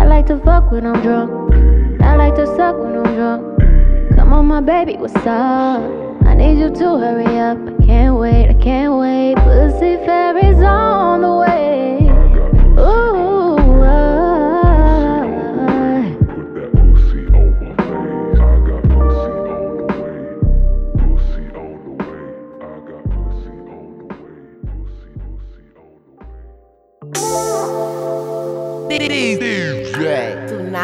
Like 0.08 0.26
to 0.28 0.39
fuck 0.39 0.72
when 0.72 0.86
I'm 0.86 1.02
drunk. 1.04 1.54
I 2.02 2.15
like 2.15 2.34
to 2.36 2.48
suck 2.48 2.76
when 2.80 2.98
I'm 2.98 3.15
drunk. 3.15 4.15
Come 4.15 4.34
on, 4.34 4.46
my 4.48 4.62
baby, 4.62 4.96
what's 4.98 5.15
up? 5.15 5.82
I 6.26 6.34
need 6.34 6.60
you 6.60 6.70
to 6.70 6.98
hurry 6.98 7.38
up. 7.38 7.58
I 7.58 7.86
can't 7.86 8.17
wait, 8.17 8.50
I 8.50 8.54
can't 8.54 8.98
wait. 8.98 9.36
Pussy 9.36 9.98
fairies 10.06 10.63
on 10.63 11.22
the 11.22 11.36
way. 11.36 12.07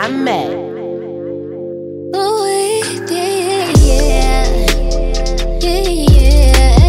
Tsunami. 0.03 0.43
Ooh, 2.13 2.45
yeah, 3.09 3.71
yeah, 3.79 4.51
yeah, 5.61 5.79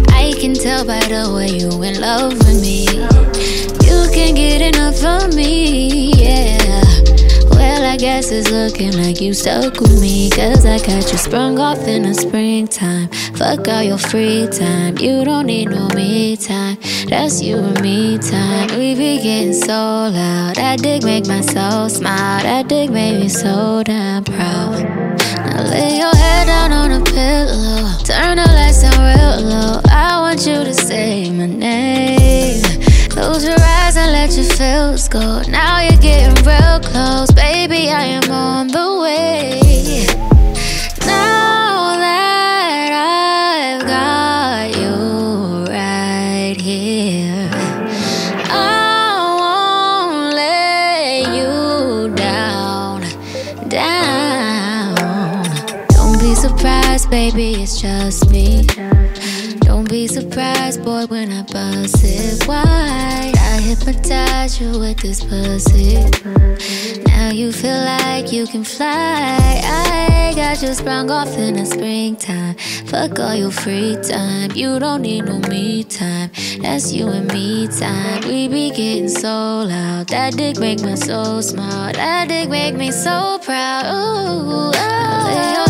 I 0.08 0.32
can 0.40 0.54
tell 0.54 0.86
by 0.86 1.00
the 1.00 1.30
way 1.34 1.48
you 1.48 1.68
in 1.82 2.00
love 2.00 2.32
with 2.32 2.58
me. 2.62 2.86
You 3.84 4.08
can't 4.14 4.34
get 4.34 4.62
enough 4.74 5.04
of 5.04 5.34
me, 5.34 6.12
yeah. 6.16 6.82
Well, 7.50 7.84
I 7.84 7.98
guess 7.98 8.30
it's 8.30 8.50
looking 8.50 8.96
like 8.96 9.20
you 9.20 9.34
stuck 9.34 9.80
with 9.80 10.00
me. 10.00 10.30
Cause 10.30 10.64
I 10.64 10.78
got 10.78 11.12
you 11.12 11.18
sprung 11.18 11.58
off 11.58 11.86
in 11.86 12.04
the 12.04 12.14
springtime. 12.14 13.10
Fuck 13.40 13.68
all 13.68 13.82
your 13.82 13.96
free 13.96 14.46
time. 14.48 14.98
You 14.98 15.24
don't 15.24 15.46
need 15.46 15.70
no 15.70 15.88
me 15.94 16.36
time. 16.36 16.76
That's 17.08 17.40
you 17.40 17.56
and 17.56 17.80
me 17.80 18.18
time. 18.18 18.68
We 18.78 18.94
be 18.94 19.16
getting 19.16 19.54
so 19.54 19.72
loud. 19.72 20.56
That 20.56 20.80
dick 20.82 21.04
make 21.04 21.26
my 21.26 21.40
soul 21.40 21.88
smile. 21.88 22.42
That 22.42 22.68
dick 22.68 22.90
made 22.90 23.18
me 23.18 23.30
so 23.30 23.82
damn 23.82 24.24
proud. 24.24 24.82
Now 24.82 25.62
lay 25.70 26.00
your 26.00 26.14
head 26.14 26.48
down 26.48 26.72
on 26.72 26.92
a 26.92 27.02
pillow. 27.02 27.96
Turn 28.04 28.36
the 28.36 28.44
lights 28.44 28.82
down 28.82 29.00
real 29.08 29.48
low. 29.48 29.80
I 29.88 30.20
want 30.20 30.46
you 30.46 30.62
to 30.62 30.74
say 30.74 31.30
my 31.30 31.46
name. 31.46 32.62
Close 33.08 33.42
your 33.42 33.58
eyes 33.58 33.96
and 33.96 34.12
let 34.12 34.36
your 34.36 34.44
feels 34.44 35.08
go. 35.08 35.40
Now 35.48 35.80
you're 35.80 35.96
getting 35.96 36.44
real 36.44 36.78
close, 36.80 37.30
baby. 37.30 37.88
I 37.88 38.04
am 38.04 38.30
on 38.30 38.66
the 38.68 38.79
baby. 57.10 57.54
It's 57.62 57.80
just 57.80 58.30
me. 58.30 58.64
Don't 59.60 59.88
be 59.88 60.06
surprised, 60.06 60.82
boy, 60.84 61.06
when 61.06 61.30
I 61.32 61.42
bust 61.42 62.04
it 62.04 62.46
wide. 62.46 63.34
I 63.36 63.60
hypnotize 63.60 64.60
you 64.60 64.78
with 64.78 64.98
this 64.98 65.22
pussy. 65.22 65.96
Now 67.06 67.30
you 67.30 67.52
feel 67.52 67.80
like 67.84 68.32
you 68.32 68.46
can 68.46 68.64
fly. 68.64 69.60
I 69.64 70.32
got 70.36 70.62
you 70.62 70.72
sprung 70.72 71.10
off 71.10 71.36
in 71.36 71.56
the 71.56 71.66
springtime. 71.66 72.54
Fuck 72.86 73.18
all 73.18 73.34
your 73.34 73.50
free 73.50 73.96
time. 74.02 74.52
You 74.54 74.78
don't 74.78 75.02
need 75.02 75.24
no 75.24 75.38
me 75.50 75.84
time. 75.84 76.30
That's 76.62 76.92
you 76.92 77.08
and 77.08 77.32
me 77.32 77.66
time. 77.68 78.22
We 78.28 78.48
be 78.48 78.70
getting 78.70 79.08
so 79.08 79.64
loud. 79.66 80.08
That 80.08 80.36
dick 80.36 80.58
make 80.58 80.80
my 80.82 80.94
soul 80.94 81.42
smile. 81.42 81.92
That 81.92 82.28
dick 82.28 82.48
make 82.48 82.74
me 82.76 82.90
so 82.92 83.40
proud. 83.42 83.84
Ooh, 83.86 84.72
oh. 84.74 85.69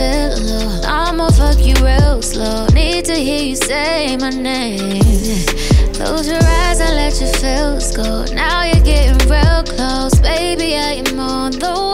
Pillow. 0.00 0.80
I'ma 0.84 1.28
fuck 1.28 1.58
you 1.58 1.74
real 1.84 2.22
slow. 2.22 2.66
Need 2.72 3.04
to 3.06 3.14
hear 3.14 3.42
you 3.50 3.56
say 3.56 4.16
my 4.16 4.30
name. 4.30 5.44
Close 5.92 6.26
your 6.26 6.42
eyes 6.42 6.80
and 6.80 6.94
let 6.96 7.20
your 7.20 7.32
feels 7.40 7.94
go. 7.94 8.24
Now 8.32 8.64
you're 8.64 8.84
getting 8.92 9.20
real 9.28 9.62
close, 9.74 10.18
baby. 10.20 10.76
I 10.76 11.02
am 11.04 11.20
on 11.20 11.52
the. 11.52 11.89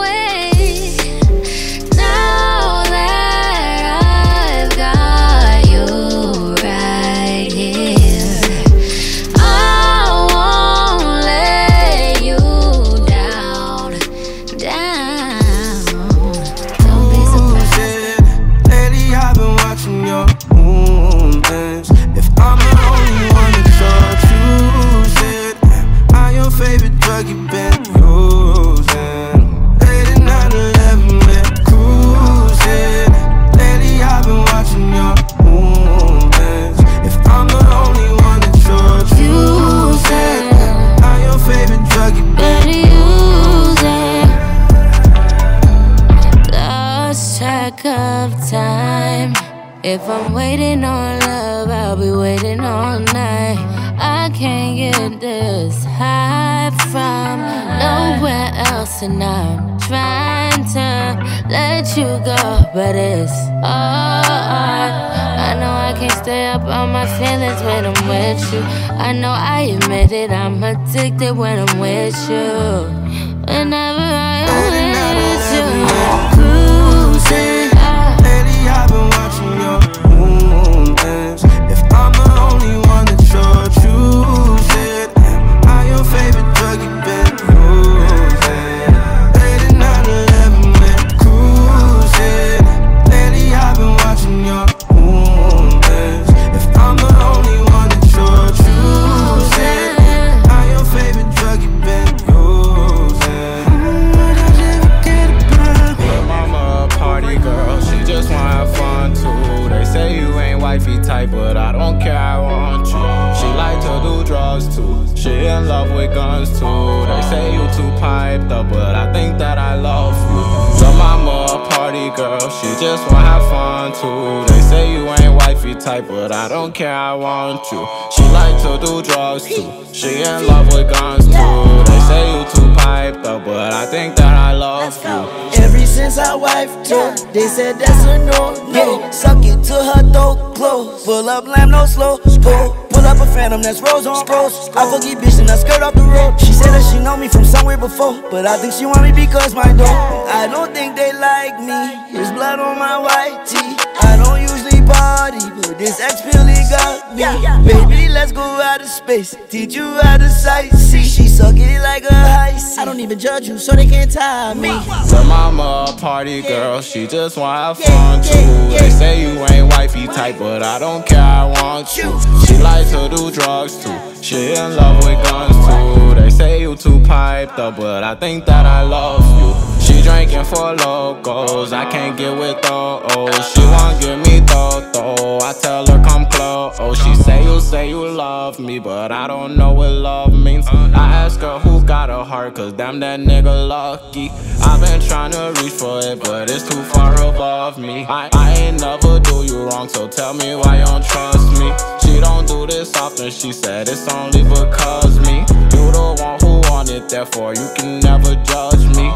That's 143.67 143.81
rose 143.81 144.07
on 144.07 144.25
rose. 144.27 144.69
I 144.69 144.87
forget 144.87 145.17
bitch 145.19 145.39
and 145.39 145.51
I 145.51 145.57
skirt 145.57 145.83
off 145.83 145.93
the 145.93 146.07
road. 146.07 146.39
She 146.39 146.53
said 146.53 146.71
that 146.71 146.87
she 146.87 147.03
know 147.03 147.17
me 147.17 147.27
from 147.27 147.43
somewhere 147.43 147.77
before, 147.77 148.15
but 148.31 148.47
I 148.47 148.55
think 148.55 148.71
she 148.71 148.85
want 148.85 149.03
me 149.03 149.11
because 149.11 149.53
my 149.53 149.67
dog. 149.75 150.27
I 150.31 150.47
don't 150.47 150.73
think 150.73 150.95
they 150.95 151.11
like 151.11 151.59
me. 151.59 151.83
There's 152.15 152.31
blood 152.31 152.59
on 152.59 152.79
my 152.79 152.97
white 152.97 153.43
tee. 153.43 153.75
I 154.07 154.15
don't 154.15 154.46
party, 154.87 155.39
but 155.55 155.77
this 155.77 155.99
ex 155.99 156.23
really 156.25 156.55
got 156.69 157.15
me. 157.15 157.71
Baby, 157.71 158.09
let's 158.09 158.31
go 158.31 158.41
out 158.41 158.81
of 158.81 158.87
space. 158.87 159.35
Teach 159.49 159.75
you 159.75 159.85
how 160.01 160.17
to 160.17 160.25
sightsee. 160.25 161.03
She 161.03 161.27
suck 161.27 161.55
it 161.57 161.81
like 161.81 162.03
a 162.03 162.13
high 162.13 162.57
C. 162.57 162.81
I 162.81 162.85
don't 162.85 162.99
even 162.99 163.19
judge 163.19 163.47
you, 163.47 163.57
so 163.57 163.75
they 163.75 163.85
can't 163.85 164.11
tie 164.11 164.53
me. 164.53 164.69
So 165.05 165.23
mama 165.23 165.87
a 165.89 165.99
party 165.99 166.41
girl, 166.41 166.81
she 166.81 167.07
just 167.07 167.37
wanna 167.37 167.59
have 167.59 167.77
fun 167.79 168.23
too. 168.23 168.77
They 168.77 168.89
say 168.89 169.21
you 169.21 169.39
ain't 169.51 169.71
wifey 169.73 170.07
type, 170.07 170.37
but 170.39 170.63
I 170.63 170.79
don't 170.79 171.05
care, 171.05 171.19
I 171.19 171.45
want 171.61 171.97
you. 171.97 172.19
She 172.45 172.57
likes 172.57 172.91
to 172.91 173.09
do 173.09 173.31
drugs 173.31 173.83
too. 173.83 173.97
She 174.21 174.53
in 174.53 174.75
love 174.75 175.03
with 175.05 175.23
guns 175.29 175.55
too. 175.67 176.21
They 176.21 176.29
say 176.29 176.61
you 176.61 176.75
too 176.75 176.99
piped 177.01 177.59
up, 177.59 177.77
but 177.77 178.03
I 178.03 178.15
think 178.15 178.45
that 178.45 178.65
I 178.65 178.81
love 178.81 179.23
you. 179.39 179.66
Drinking 180.07 180.45
for 180.45 180.73
locals, 180.73 181.73
I 181.73 181.83
can't 181.91 182.17
get 182.17 182.31
with 182.31 182.61
those. 182.61 183.51
She 183.51 183.59
won't 183.59 183.99
give 183.99 184.17
me 184.19 184.39
though. 184.39 185.39
I 185.43 185.51
tell 185.61 185.85
her 185.85 186.01
come 186.01 186.25
close. 186.27 186.77
Oh, 186.79 186.93
she 186.93 187.13
say 187.15 187.43
you 187.43 187.59
say 187.59 187.89
you 187.89 188.07
love 188.07 188.57
me, 188.57 188.79
but 188.79 189.11
I 189.11 189.27
don't 189.27 189.57
know 189.57 189.73
what 189.73 189.91
love 189.91 190.33
means. 190.33 190.65
I 190.69 191.11
ask 191.23 191.41
her 191.41 191.59
who 191.59 191.83
got 191.83 192.09
a 192.09 192.23
heart, 192.23 192.55
cause 192.55 192.71
damn 192.71 193.01
that 193.01 193.19
nigga 193.19 193.67
lucky. 193.67 194.29
I've 194.61 194.79
been 194.79 195.01
trying 195.01 195.31
to 195.31 195.53
reach 195.61 195.73
for 195.73 195.99
it, 195.99 196.21
but 196.23 196.49
it's 196.49 196.67
too 196.67 196.83
far 196.83 197.13
above 197.15 197.77
me. 197.77 198.05
I, 198.07 198.29
I 198.33 198.53
ain't 198.53 198.79
never 198.79 199.19
do 199.19 199.43
you 199.43 199.67
wrong, 199.67 199.89
so 199.89 200.07
tell 200.07 200.33
me 200.33 200.55
why 200.55 200.79
you 200.79 200.85
don't 200.85 201.03
trust 201.03 201.51
me. 201.59 201.73
She 202.01 202.21
don't 202.21 202.47
do 202.47 202.65
this 202.65 202.95
often, 202.95 203.29
she 203.29 203.51
said 203.51 203.89
it's 203.89 204.07
only 204.07 204.43
because 204.43 205.19
me. 205.19 205.41
You 205.75 205.91
the 205.91 206.15
one 206.19 206.39
who 206.39 206.71
want 206.71 206.89
it, 206.89 207.09
therefore 207.09 207.53
you 207.53 207.67
can 207.75 207.99
never 207.99 208.35
judge 208.43 208.85
me. 208.95 209.06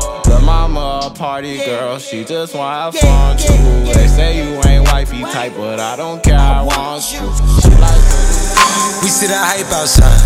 The 1.21 1.27
mama 1.27 1.37
a 1.37 1.37
party 1.37 1.57
girl, 1.57 1.99
she 1.99 2.25
just 2.25 2.55
wanna 2.55 2.89
have 2.89 2.95
fun 2.95 3.37
too. 3.37 3.93
They 3.93 4.07
say 4.07 4.41
you 4.41 4.59
ain't 4.65 4.89
wifey 4.89 5.21
type, 5.21 5.53
but 5.55 5.79
I 5.79 5.95
don't 5.95 6.17
care, 6.23 6.33
I 6.33 6.63
want 6.63 7.13
you. 7.13 7.21
We 9.05 9.09
see 9.13 9.29
the 9.29 9.37
hype 9.37 9.69
outside, 9.69 10.17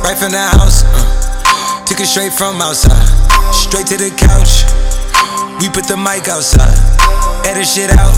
right 0.00 0.16
from 0.16 0.32
the 0.32 0.40
house. 0.40 0.88
Uh, 0.88 1.84
took 1.84 2.00
it 2.00 2.06
straight 2.06 2.32
from 2.32 2.56
outside, 2.56 3.04
straight 3.52 3.84
to 3.92 4.00
the 4.00 4.08
couch. 4.16 4.64
We 5.60 5.68
put 5.68 5.84
the 5.84 6.00
mic 6.00 6.24
outside, 6.32 6.72
edit 7.44 7.68
shit 7.68 7.92
out. 7.92 8.16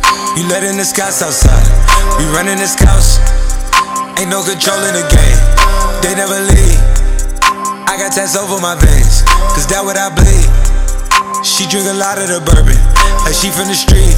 Uh, 0.00 0.40
you 0.40 0.48
letting 0.48 0.78
the 0.78 0.84
scouts 0.88 1.20
outside, 1.20 1.68
we 2.16 2.24
running 2.32 2.56
the 2.56 2.68
scouts. 2.72 3.20
Ain't 4.16 4.32
no 4.32 4.40
control 4.40 4.80
in 4.88 4.96
the 4.96 5.04
game, 5.12 5.40
they 6.00 6.16
never 6.16 6.40
leave. 6.40 6.80
I 7.84 8.00
got 8.00 8.16
tats 8.16 8.32
over 8.34 8.56
my 8.64 8.80
veins, 8.80 9.28
cause 9.52 9.68
that 9.68 9.84
what 9.84 10.00
I 10.00 10.08
bleed. 10.08 10.69
She 11.42 11.64
drink 11.66 11.88
a 11.88 11.96
lot 11.96 12.20
of 12.20 12.28
the 12.28 12.40
bourbon, 12.44 12.76
like 13.24 13.32
she 13.32 13.48
from 13.48 13.68
the 13.68 13.74
street. 13.74 14.12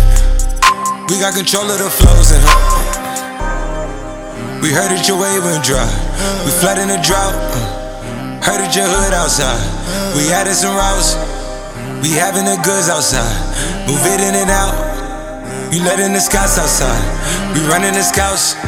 We 1.07 1.23
got 1.23 1.39
control 1.39 1.71
of 1.71 1.79
the 1.79 1.87
flows 1.87 2.35
in 2.35 2.43
her. 2.43 2.59
We 4.59 4.75
heard 4.75 4.91
that 4.91 5.07
your 5.07 5.23
wave 5.23 5.43
went 5.47 5.63
dry. 5.63 5.87
We 6.43 6.51
flood 6.51 6.83
in 6.83 6.91
the 6.91 6.99
drought. 6.99 7.35
Heard 8.43 8.59
that 8.63 8.75
your 8.75 8.91
hood 8.91 9.15
outside. 9.15 9.59
We 10.19 10.35
added 10.35 10.59
some 10.59 10.75
routes. 10.75 11.15
We 12.03 12.11
having 12.19 12.43
the 12.43 12.59
goods 12.67 12.91
outside. 12.91 13.31
Move 13.87 14.03
it 14.03 14.19
in 14.19 14.35
and 14.35 14.51
out. 14.51 14.75
You 15.71 15.83
letting 15.87 16.15
the 16.15 16.21
scouts 16.21 16.59
outside. 16.59 17.03
We 17.55 17.63
running 17.71 17.95
the 17.95 18.03
scouts. 18.03 18.59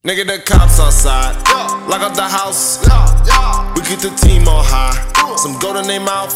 Nigga, 0.00 0.24
the 0.24 0.40
cops 0.48 0.80
outside. 0.80 1.36
Lock 1.84 2.00
up 2.00 2.16
the 2.16 2.24
house. 2.24 2.80
yeah 2.88 3.68
We 3.76 3.84
keep 3.84 4.00
the 4.00 4.08
team 4.16 4.48
on 4.48 4.64
high. 4.64 4.96
Some 5.36 5.60
gold 5.60 5.76
in 5.76 5.84
their 5.92 6.00
mouth. 6.00 6.32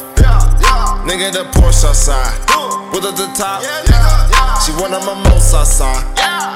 Nigga, 1.08 1.32
the 1.32 1.48
Porsche 1.56 1.88
outside. 1.88 2.28
With 2.92 3.08
at 3.08 3.16
the 3.16 3.24
top. 3.32 3.64
She 4.60 4.70
one 4.76 4.92
of 4.92 5.00
my 5.08 5.16
most 5.32 5.56
outside. 5.56 5.96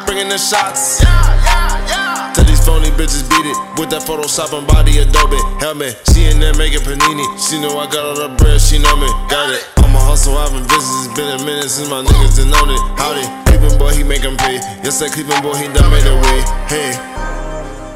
Bringing 0.05 0.29
the 0.29 0.37
shots. 0.37 1.01
Tell 1.01 2.45
these 2.45 2.61
phony 2.61 2.93
bitches 2.93 3.25
beat 3.25 3.49
it 3.49 3.57
with 3.81 3.89
that 3.89 4.05
Photoshop 4.05 4.53
and 4.53 4.69
body 4.69 4.99
Adobe 4.99 5.41
helmet. 5.65 5.97
She 6.13 6.29
in 6.29 6.39
there 6.39 6.53
making 6.61 6.85
panini. 6.85 7.25
She 7.41 7.57
know 7.57 7.81
I 7.81 7.89
got 7.89 8.05
all 8.05 8.21
the 8.21 8.37
bread. 8.37 8.61
She 8.61 8.77
know 8.77 8.97
me. 9.01 9.09
Got 9.33 9.49
it. 9.57 9.65
I'm 9.81 9.97
a 9.97 9.99
hustle. 9.99 10.37
I've 10.37 10.53
been 10.53 10.69
busy. 10.69 11.09
It's 11.09 11.17
been 11.17 11.41
a 11.41 11.43
minute 11.43 11.73
since 11.73 11.89
my 11.89 12.05
niggas 12.05 12.37
done 12.37 12.53
known 12.53 12.69
it. 12.69 12.83
Howdy. 13.01 13.48
Cleveland 13.59 13.79
boy, 13.79 13.93
he 13.93 14.05
make 14.05 14.25
'em 14.25 14.37
pay. 14.37 14.61
Yes, 14.83 14.99
that 15.01 15.13
Cleveland 15.13 15.43
boy, 15.43 15.55
he 15.57 15.67
done 15.69 15.91
made 15.91 16.07
a 16.07 16.15
way. 16.15 16.41
Hey. 16.69 16.95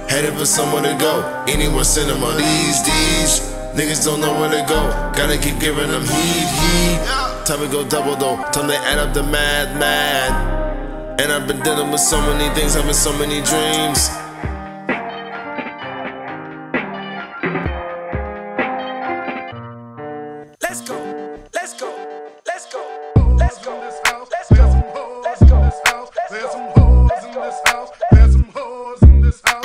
Headed 0.09 0.35
for 0.37 0.45
somewhere 0.45 0.83
to 0.83 0.95
go. 0.99 1.43
Them 1.93 2.25
on 2.25 2.37
these 2.37 2.83
D's. 2.83 3.41
Niggas 3.75 4.05
don't 4.05 4.21
know 4.21 4.33
where 4.41 4.51
to 4.51 4.65
go. 4.67 4.81
Gotta 5.15 5.37
keep 5.37 5.59
giving 5.61 5.91
them 5.91 6.03
heat, 6.03 6.49
heat. 6.61 7.01
Time 7.45 7.61
to 7.61 7.69
go 7.69 7.85
double 7.85 8.17
though. 8.17 8.37
Time 8.51 8.69
to 8.69 8.77
add 8.77 8.99
up 8.99 9.15
the 9.15 9.23
mad, 9.23 9.79
mad. 9.79 11.21
And 11.21 11.33
I've 11.33 11.47
been 11.47 11.61
dealing 11.61 11.91
with 11.91 12.01
so 12.01 12.21
many 12.21 12.49
things, 12.55 12.75
having 12.75 12.95
so 12.95 13.13
many 13.13 13.41
dreams. 13.43 14.11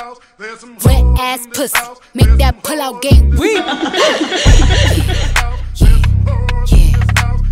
Wet 0.86 1.04
ass 1.20 1.48
pussy, 1.54 1.78
make 2.14 2.38
that 2.38 2.64
pull 2.64 2.82
out 2.82 3.02
game 3.02 3.30
weak. 3.32 3.64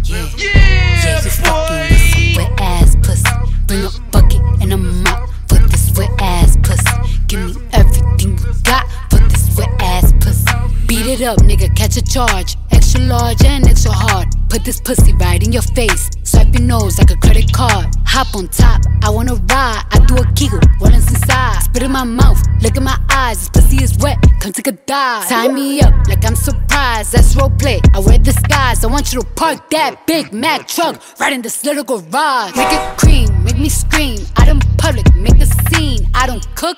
Yeah, 0.08 0.26
yeah, 0.38 0.38
yeah, 0.38 1.04
yeah. 1.04 1.24
You 1.24 1.30
fucking 1.30 1.89
with 1.89 2.13
some 2.13 2.36
wet 2.38 2.62
ass 2.62 2.96
pussy. 3.02 3.30
Bring 3.67 3.84
a 3.84 3.89
bucket 4.12 4.41
and 4.62 4.74
a 4.74 4.78
mop 4.78 5.30
for 5.48 5.60
this 5.60 5.91
wet 5.98 6.10
ass 6.20 6.58
pussy. 6.63 6.84
Give 7.28 7.39
me 7.46 7.67
everything 7.74 8.38
you 8.38 8.54
got 8.63 8.88
for 9.10 9.20
this 9.20 9.58
wet 9.58 9.70
ass 9.82 10.13
pussy. 10.22 10.46
Beat 10.88 11.06
it 11.08 11.22
up, 11.22 11.39
nigga, 11.39 11.76
catch 11.76 11.98
a 11.98 12.02
charge. 12.04 12.56
Extra 12.72 13.02
large 13.02 13.43
and 13.43 13.67
extra 13.67 13.91
hard. 13.91 14.28
Put 14.50 14.63
this 14.63 14.80
pussy 14.80 15.13
right 15.15 15.43
in 15.43 15.52
your 15.52 15.62
face. 15.62 16.10
Swipe 16.38 16.54
your 16.54 16.67
nose 16.67 17.00
like 17.00 17.10
a 17.10 17.15
credit 17.15 17.52
card. 17.52 17.88
Hop 18.06 18.36
on 18.36 18.47
top, 18.50 18.82
I 19.02 19.10
wanna 19.10 19.34
ride. 19.34 19.84
I 19.89 20.06
do 20.06 20.17
a 20.17 20.26
giggle, 20.34 20.60
is 20.93 21.10
inside? 21.10 21.63
Spit 21.63 21.82
in 21.82 21.91
my 21.91 22.04
mouth, 22.04 22.39
look 22.62 22.78
in 22.78 22.84
my 22.84 22.95
eyes. 23.10 23.39
This 23.39 23.50
pussy 23.50 23.84
is 23.84 23.97
wet, 23.97 24.19
come 24.39 24.52
take 24.52 24.67
a 24.67 24.71
dive. 24.71 25.28
Tie 25.28 25.47
me 25.47 25.82
up 25.82 25.95
like 26.08 26.23
I'm 26.23 26.36
surprised. 26.36 27.13
That's 27.13 27.36
role 27.36 27.50
play. 27.50 27.82
I 27.95 28.00
wear 28.00 28.19
disguise. 28.19 28.84
I 28.84 28.88
want 28.88 29.12
you 29.12 29.21
to 29.21 29.28
park 29.34 29.67
that 29.71 30.06
Big 30.06 30.32
Mac 30.32 30.67
truck 30.67 31.02
right 31.19 31.34
in 31.34 31.41
this 31.41 31.63
little 31.63 31.84
garage. 31.84 32.56
Make 32.56 32.71
it 32.71 32.97
cream, 33.00 33.43
make 33.43 33.58
me 33.58 33.69
scream. 33.69 34.19
Out 34.38 34.47
in 34.47 34.60
public, 34.78 35.12
make 35.15 35.41
a 35.41 35.47
scene. 35.47 36.08
I 36.13 36.28
don't 36.28 36.45
cook. 36.56 36.78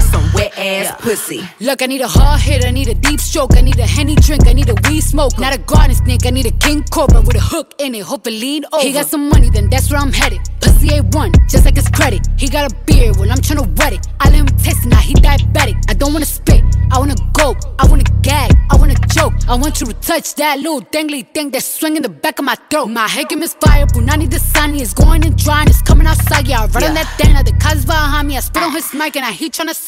some 0.01 0.23
wet 0.33 0.57
ass 0.57 0.91
pussy. 1.01 1.41
Look, 1.59 1.81
I 1.81 1.85
need 1.85 2.01
a 2.01 2.07
hard 2.07 2.41
hit, 2.41 2.65
I 2.65 2.71
need 2.71 2.87
a 2.87 2.93
deep 2.93 3.19
stroke, 3.19 3.55
I 3.57 3.61
need 3.61 3.79
a 3.79 3.85
henny 3.85 4.15
drink, 4.15 4.47
I 4.47 4.53
need 4.53 4.69
a 4.69 4.75
weed 4.87 5.01
smoke. 5.01 5.37
Not 5.39 5.53
a 5.53 5.57
garden 5.57 5.95
snake, 5.95 6.25
I 6.25 6.29
need 6.29 6.45
a 6.45 6.51
king 6.51 6.83
cobra 6.91 7.21
with 7.21 7.35
a 7.35 7.39
hook 7.39 7.73
in 7.79 7.95
it. 7.95 8.03
Hope 8.03 8.27
it 8.27 8.31
lean 8.31 8.65
over. 8.71 8.83
He 8.83 8.93
got 8.93 9.07
some 9.07 9.29
money, 9.29 9.49
then 9.49 9.69
that's 9.69 9.91
where 9.91 9.99
I'm 9.99 10.11
headed. 10.11 10.41
Pussy 10.61 10.89
A1, 10.89 11.49
just 11.49 11.65
like 11.65 11.75
his 11.75 11.89
credit. 11.89 12.27
He 12.37 12.47
got 12.47 12.71
a 12.71 12.75
beard, 12.85 13.17
well, 13.17 13.31
I'm 13.31 13.37
tryna 13.37 13.67
wet 13.77 13.93
it. 13.93 14.07
I 14.19 14.29
let 14.29 14.39
him 14.39 14.47
taste 14.57 14.85
it, 14.85 14.89
now 14.89 14.97
he 14.97 15.13
diabetic. 15.13 15.77
I 15.89 15.93
don't 15.93 16.13
wanna 16.13 16.25
spit, 16.25 16.63
I 16.91 16.99
wanna 16.99 17.15
go, 17.33 17.55
I 17.79 17.87
wanna 17.87 18.03
gag, 18.21 18.51
I 18.69 18.75
wanna 18.75 18.95
choke. 19.13 19.33
I 19.47 19.55
want 19.55 19.79
you 19.81 19.87
to 19.87 19.93
touch 19.93 20.35
that 20.35 20.57
little 20.59 20.81
dangly 20.81 21.27
thing 21.33 21.49
that's 21.51 21.65
swinging 21.65 22.01
the 22.01 22.09
back 22.09 22.39
of 22.39 22.45
my 22.45 22.55
throat. 22.69 22.87
My 22.87 23.07
head 23.07 23.29
game 23.29 23.43
is 23.43 23.53
fire, 23.55 23.85
Punani 23.85 24.29
the 24.29 24.39
sunny 24.39 24.81
is 24.81 24.93
going 24.93 25.25
and 25.25 25.37
drying, 25.37 25.67
it's 25.67 25.81
coming 25.81 26.07
outside. 26.07 26.47
Yeah, 26.47 26.63
I 26.63 26.65
run 26.67 26.83
on 26.83 26.93
that 26.93 27.09
thing, 27.17 27.33
now 27.33 27.43
the 27.43 27.53
cuz 27.53 27.85
behind 27.85 28.27
me. 28.27 28.37
I 28.37 28.39
spit 28.41 28.63
on 28.63 28.71
his 28.71 28.93
mic 28.93 29.15
and 29.15 29.25
I 29.25 29.31
he 29.31 29.49
tryna 29.49 29.75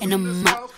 and 0.00 0.12
a 0.14 0.18
mop 0.18 0.69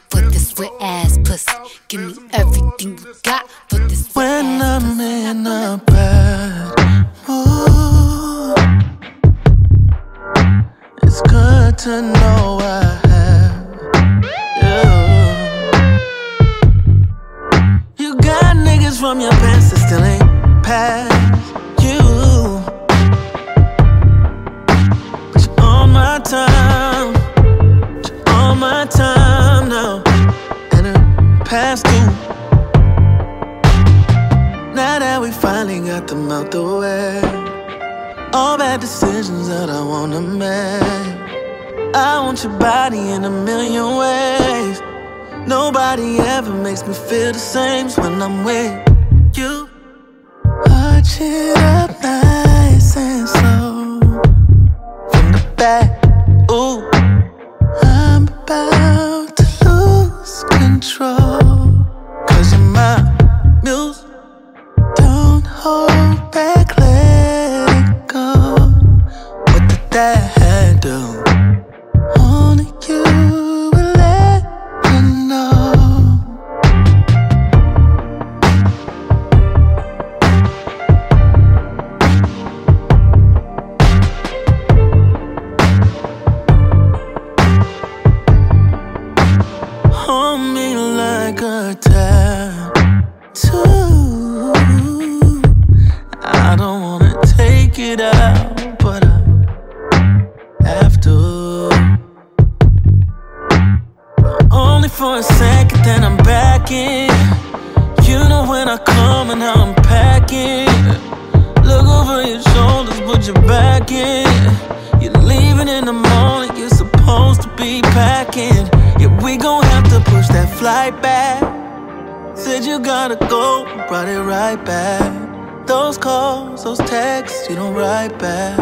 calls, 126.42 126.64
those 126.64 126.78
texts, 126.78 127.48
you 127.48 127.56
don't 127.56 127.74
write 127.74 128.18
back. 128.18 128.58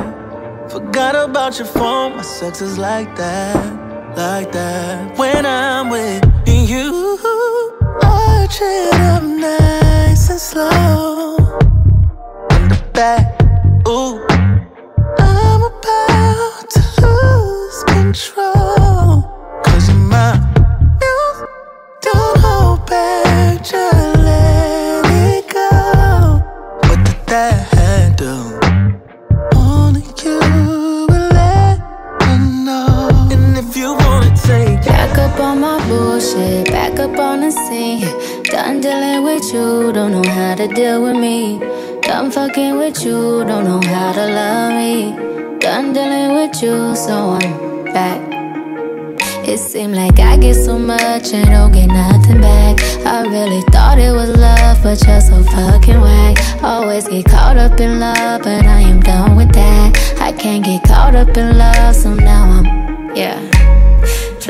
Forgot 0.70 1.14
about 1.16 1.58
your 1.58 1.66
phone, 1.66 2.16
my 2.16 2.22
sex 2.22 2.60
is 2.60 2.78
like 2.78 3.14
that, 3.16 4.16
like 4.16 4.52
that. 4.52 5.18
When 5.18 5.44
I'm 5.46 5.90
with 5.90 6.22
you, 6.46 7.18
arch 8.02 8.58
it 8.60 8.94
up 8.94 9.22
nice 9.22 10.30
and 10.30 10.40
slow. 10.40 11.36
In 12.50 12.68
the 12.68 12.82
back, 12.92 13.29
fucking 42.50 42.78
with 42.78 43.04
you, 43.04 43.44
don't 43.44 43.64
know 43.64 43.80
how 43.84 44.12
to 44.12 44.26
love 44.26 44.72
me. 44.74 45.12
Done 45.60 45.92
dealing 45.92 46.34
with 46.34 46.60
you, 46.60 46.96
so 46.96 47.38
I'm 47.40 47.84
back. 47.84 48.20
It 49.46 49.58
seemed 49.58 49.94
like 49.94 50.18
I 50.18 50.36
get 50.36 50.54
so 50.54 50.76
much 50.76 51.32
and 51.32 51.46
don't 51.46 51.72
get 51.72 51.86
nothing 51.86 52.40
back. 52.40 52.80
I 53.06 53.22
really 53.22 53.62
thought 53.70 53.98
it 53.98 54.12
was 54.12 54.30
love, 54.30 54.82
but 54.82 55.00
you're 55.06 55.20
so 55.20 55.42
fucking 55.44 56.00
whack. 56.00 56.62
Always 56.62 57.06
get 57.06 57.26
caught 57.26 57.56
up 57.56 57.78
in 57.80 58.00
love, 58.00 58.42
but 58.42 58.64
I 58.66 58.80
am 58.80 59.00
done 59.00 59.36
with 59.36 59.52
that. 59.52 60.16
I 60.20 60.32
can't 60.32 60.64
get 60.64 60.82
caught 60.82 61.14
up 61.14 61.36
in 61.36 61.56
love, 61.56 61.94
so. 61.94 62.19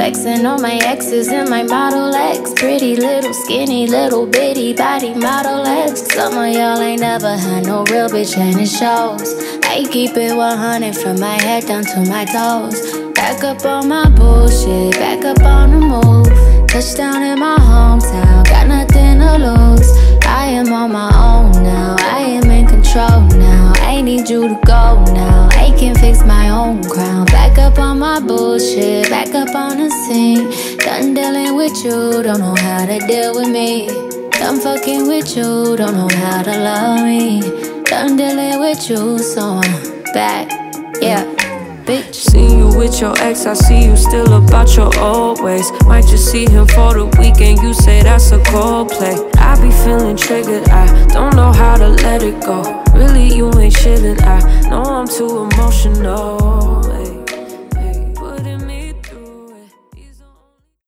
Flexing 0.00 0.46
on 0.46 0.62
my 0.62 0.76
exes 0.76 1.28
and 1.28 1.50
my 1.50 1.62
Model 1.62 2.14
X. 2.14 2.54
Pretty 2.56 2.96
little 2.96 3.34
skinny 3.34 3.86
little 3.86 4.26
bitty 4.26 4.72
body 4.72 5.12
Model 5.12 5.66
X. 5.66 6.00
Some 6.14 6.38
of 6.38 6.54
y'all 6.54 6.80
ain't 6.80 7.02
never 7.02 7.36
had 7.36 7.66
no 7.66 7.84
real 7.84 8.08
bitch 8.08 8.34
and 8.38 8.58
it 8.58 8.66
shows. 8.66 9.34
I 9.62 9.84
keep 9.92 10.16
it 10.16 10.34
100 10.34 10.96
from 10.96 11.20
my 11.20 11.38
head 11.42 11.66
down 11.66 11.84
to 11.84 12.00
my 12.08 12.24
toes. 12.24 12.80
Back 13.12 13.44
up 13.44 13.62
on 13.66 13.88
my 13.88 14.08
bullshit, 14.08 14.94
back 14.94 15.22
up 15.26 15.42
on 15.42 15.70
the 15.72 15.80
move. 15.80 16.66
Touchdown 16.66 17.22
in 17.22 17.38
my 17.38 17.58
hometown, 17.58 18.48
got 18.48 18.68
nothing 18.68 19.18
to 19.18 19.36
lose. 19.36 19.92
I 20.24 20.46
am 20.46 20.72
on 20.72 20.92
my 20.92 21.12
own 21.12 21.62
now, 21.62 21.96
I 22.00 22.20
am 22.20 22.50
in 22.50 22.66
control 22.66 23.20
now. 23.38 23.59
I 24.00 24.02
need 24.02 24.30
you 24.30 24.48
to 24.48 24.58
go 24.64 25.04
now, 25.12 25.50
I 25.52 25.76
can 25.78 25.94
fix 25.94 26.24
my 26.24 26.48
own 26.48 26.82
crown. 26.82 27.26
Back 27.26 27.58
up 27.58 27.78
on 27.78 27.98
my 27.98 28.18
bullshit, 28.18 29.10
back 29.10 29.34
up 29.34 29.54
on 29.54 29.76
the 29.76 29.90
scene. 29.90 30.48
Done 30.78 31.12
dealing 31.12 31.54
with 31.54 31.84
you, 31.84 32.22
don't 32.22 32.40
know 32.40 32.54
how 32.54 32.86
to 32.86 32.98
deal 33.06 33.34
with 33.34 33.50
me. 33.50 33.88
Done 34.30 34.58
fucking 34.58 35.06
with 35.06 35.36
you, 35.36 35.76
don't 35.76 35.92
know 35.92 36.08
how 36.16 36.42
to 36.42 36.50
love 36.50 37.04
me. 37.04 37.42
Done 37.84 38.16
dealing 38.16 38.58
with 38.58 38.88
you, 38.88 39.18
so 39.18 39.60
I'm 39.62 40.02
back, 40.14 40.48
yeah. 41.02 41.22
Bitch. 41.84 42.14
See 42.14 42.56
you 42.56 42.68
with 42.68 43.02
your 43.02 43.12
ex, 43.18 43.44
I 43.44 43.52
see 43.52 43.84
you 43.84 43.96
still 43.96 44.32
about 44.42 44.74
your 44.76 44.98
old 44.98 45.42
ways. 45.42 45.70
Might 45.84 46.06
just 46.06 46.32
see 46.32 46.48
him 46.48 46.66
for 46.68 46.94
the 46.94 47.04
weekend, 47.18 47.58
you 47.60 47.74
say 47.74 48.02
that's 48.02 48.32
a 48.32 48.42
cold 48.44 48.88
play. 48.88 49.18
I 49.36 49.60
be 49.60 49.70
feeling 49.84 50.16
triggered, 50.16 50.70
I 50.70 50.86
don't 51.08 51.36
know 51.36 51.52
how 51.52 51.76
to 51.76 51.88
let 51.88 52.22
it 52.22 52.40
go. 52.40 52.79
Really, 53.00 53.34
you 53.34 53.46
ain't 53.58 53.72
chillin'. 53.72 54.20
I 54.20 54.68
know 54.68 54.82
I'm 54.82 55.08
too 55.08 55.48
emotional. 55.50 56.99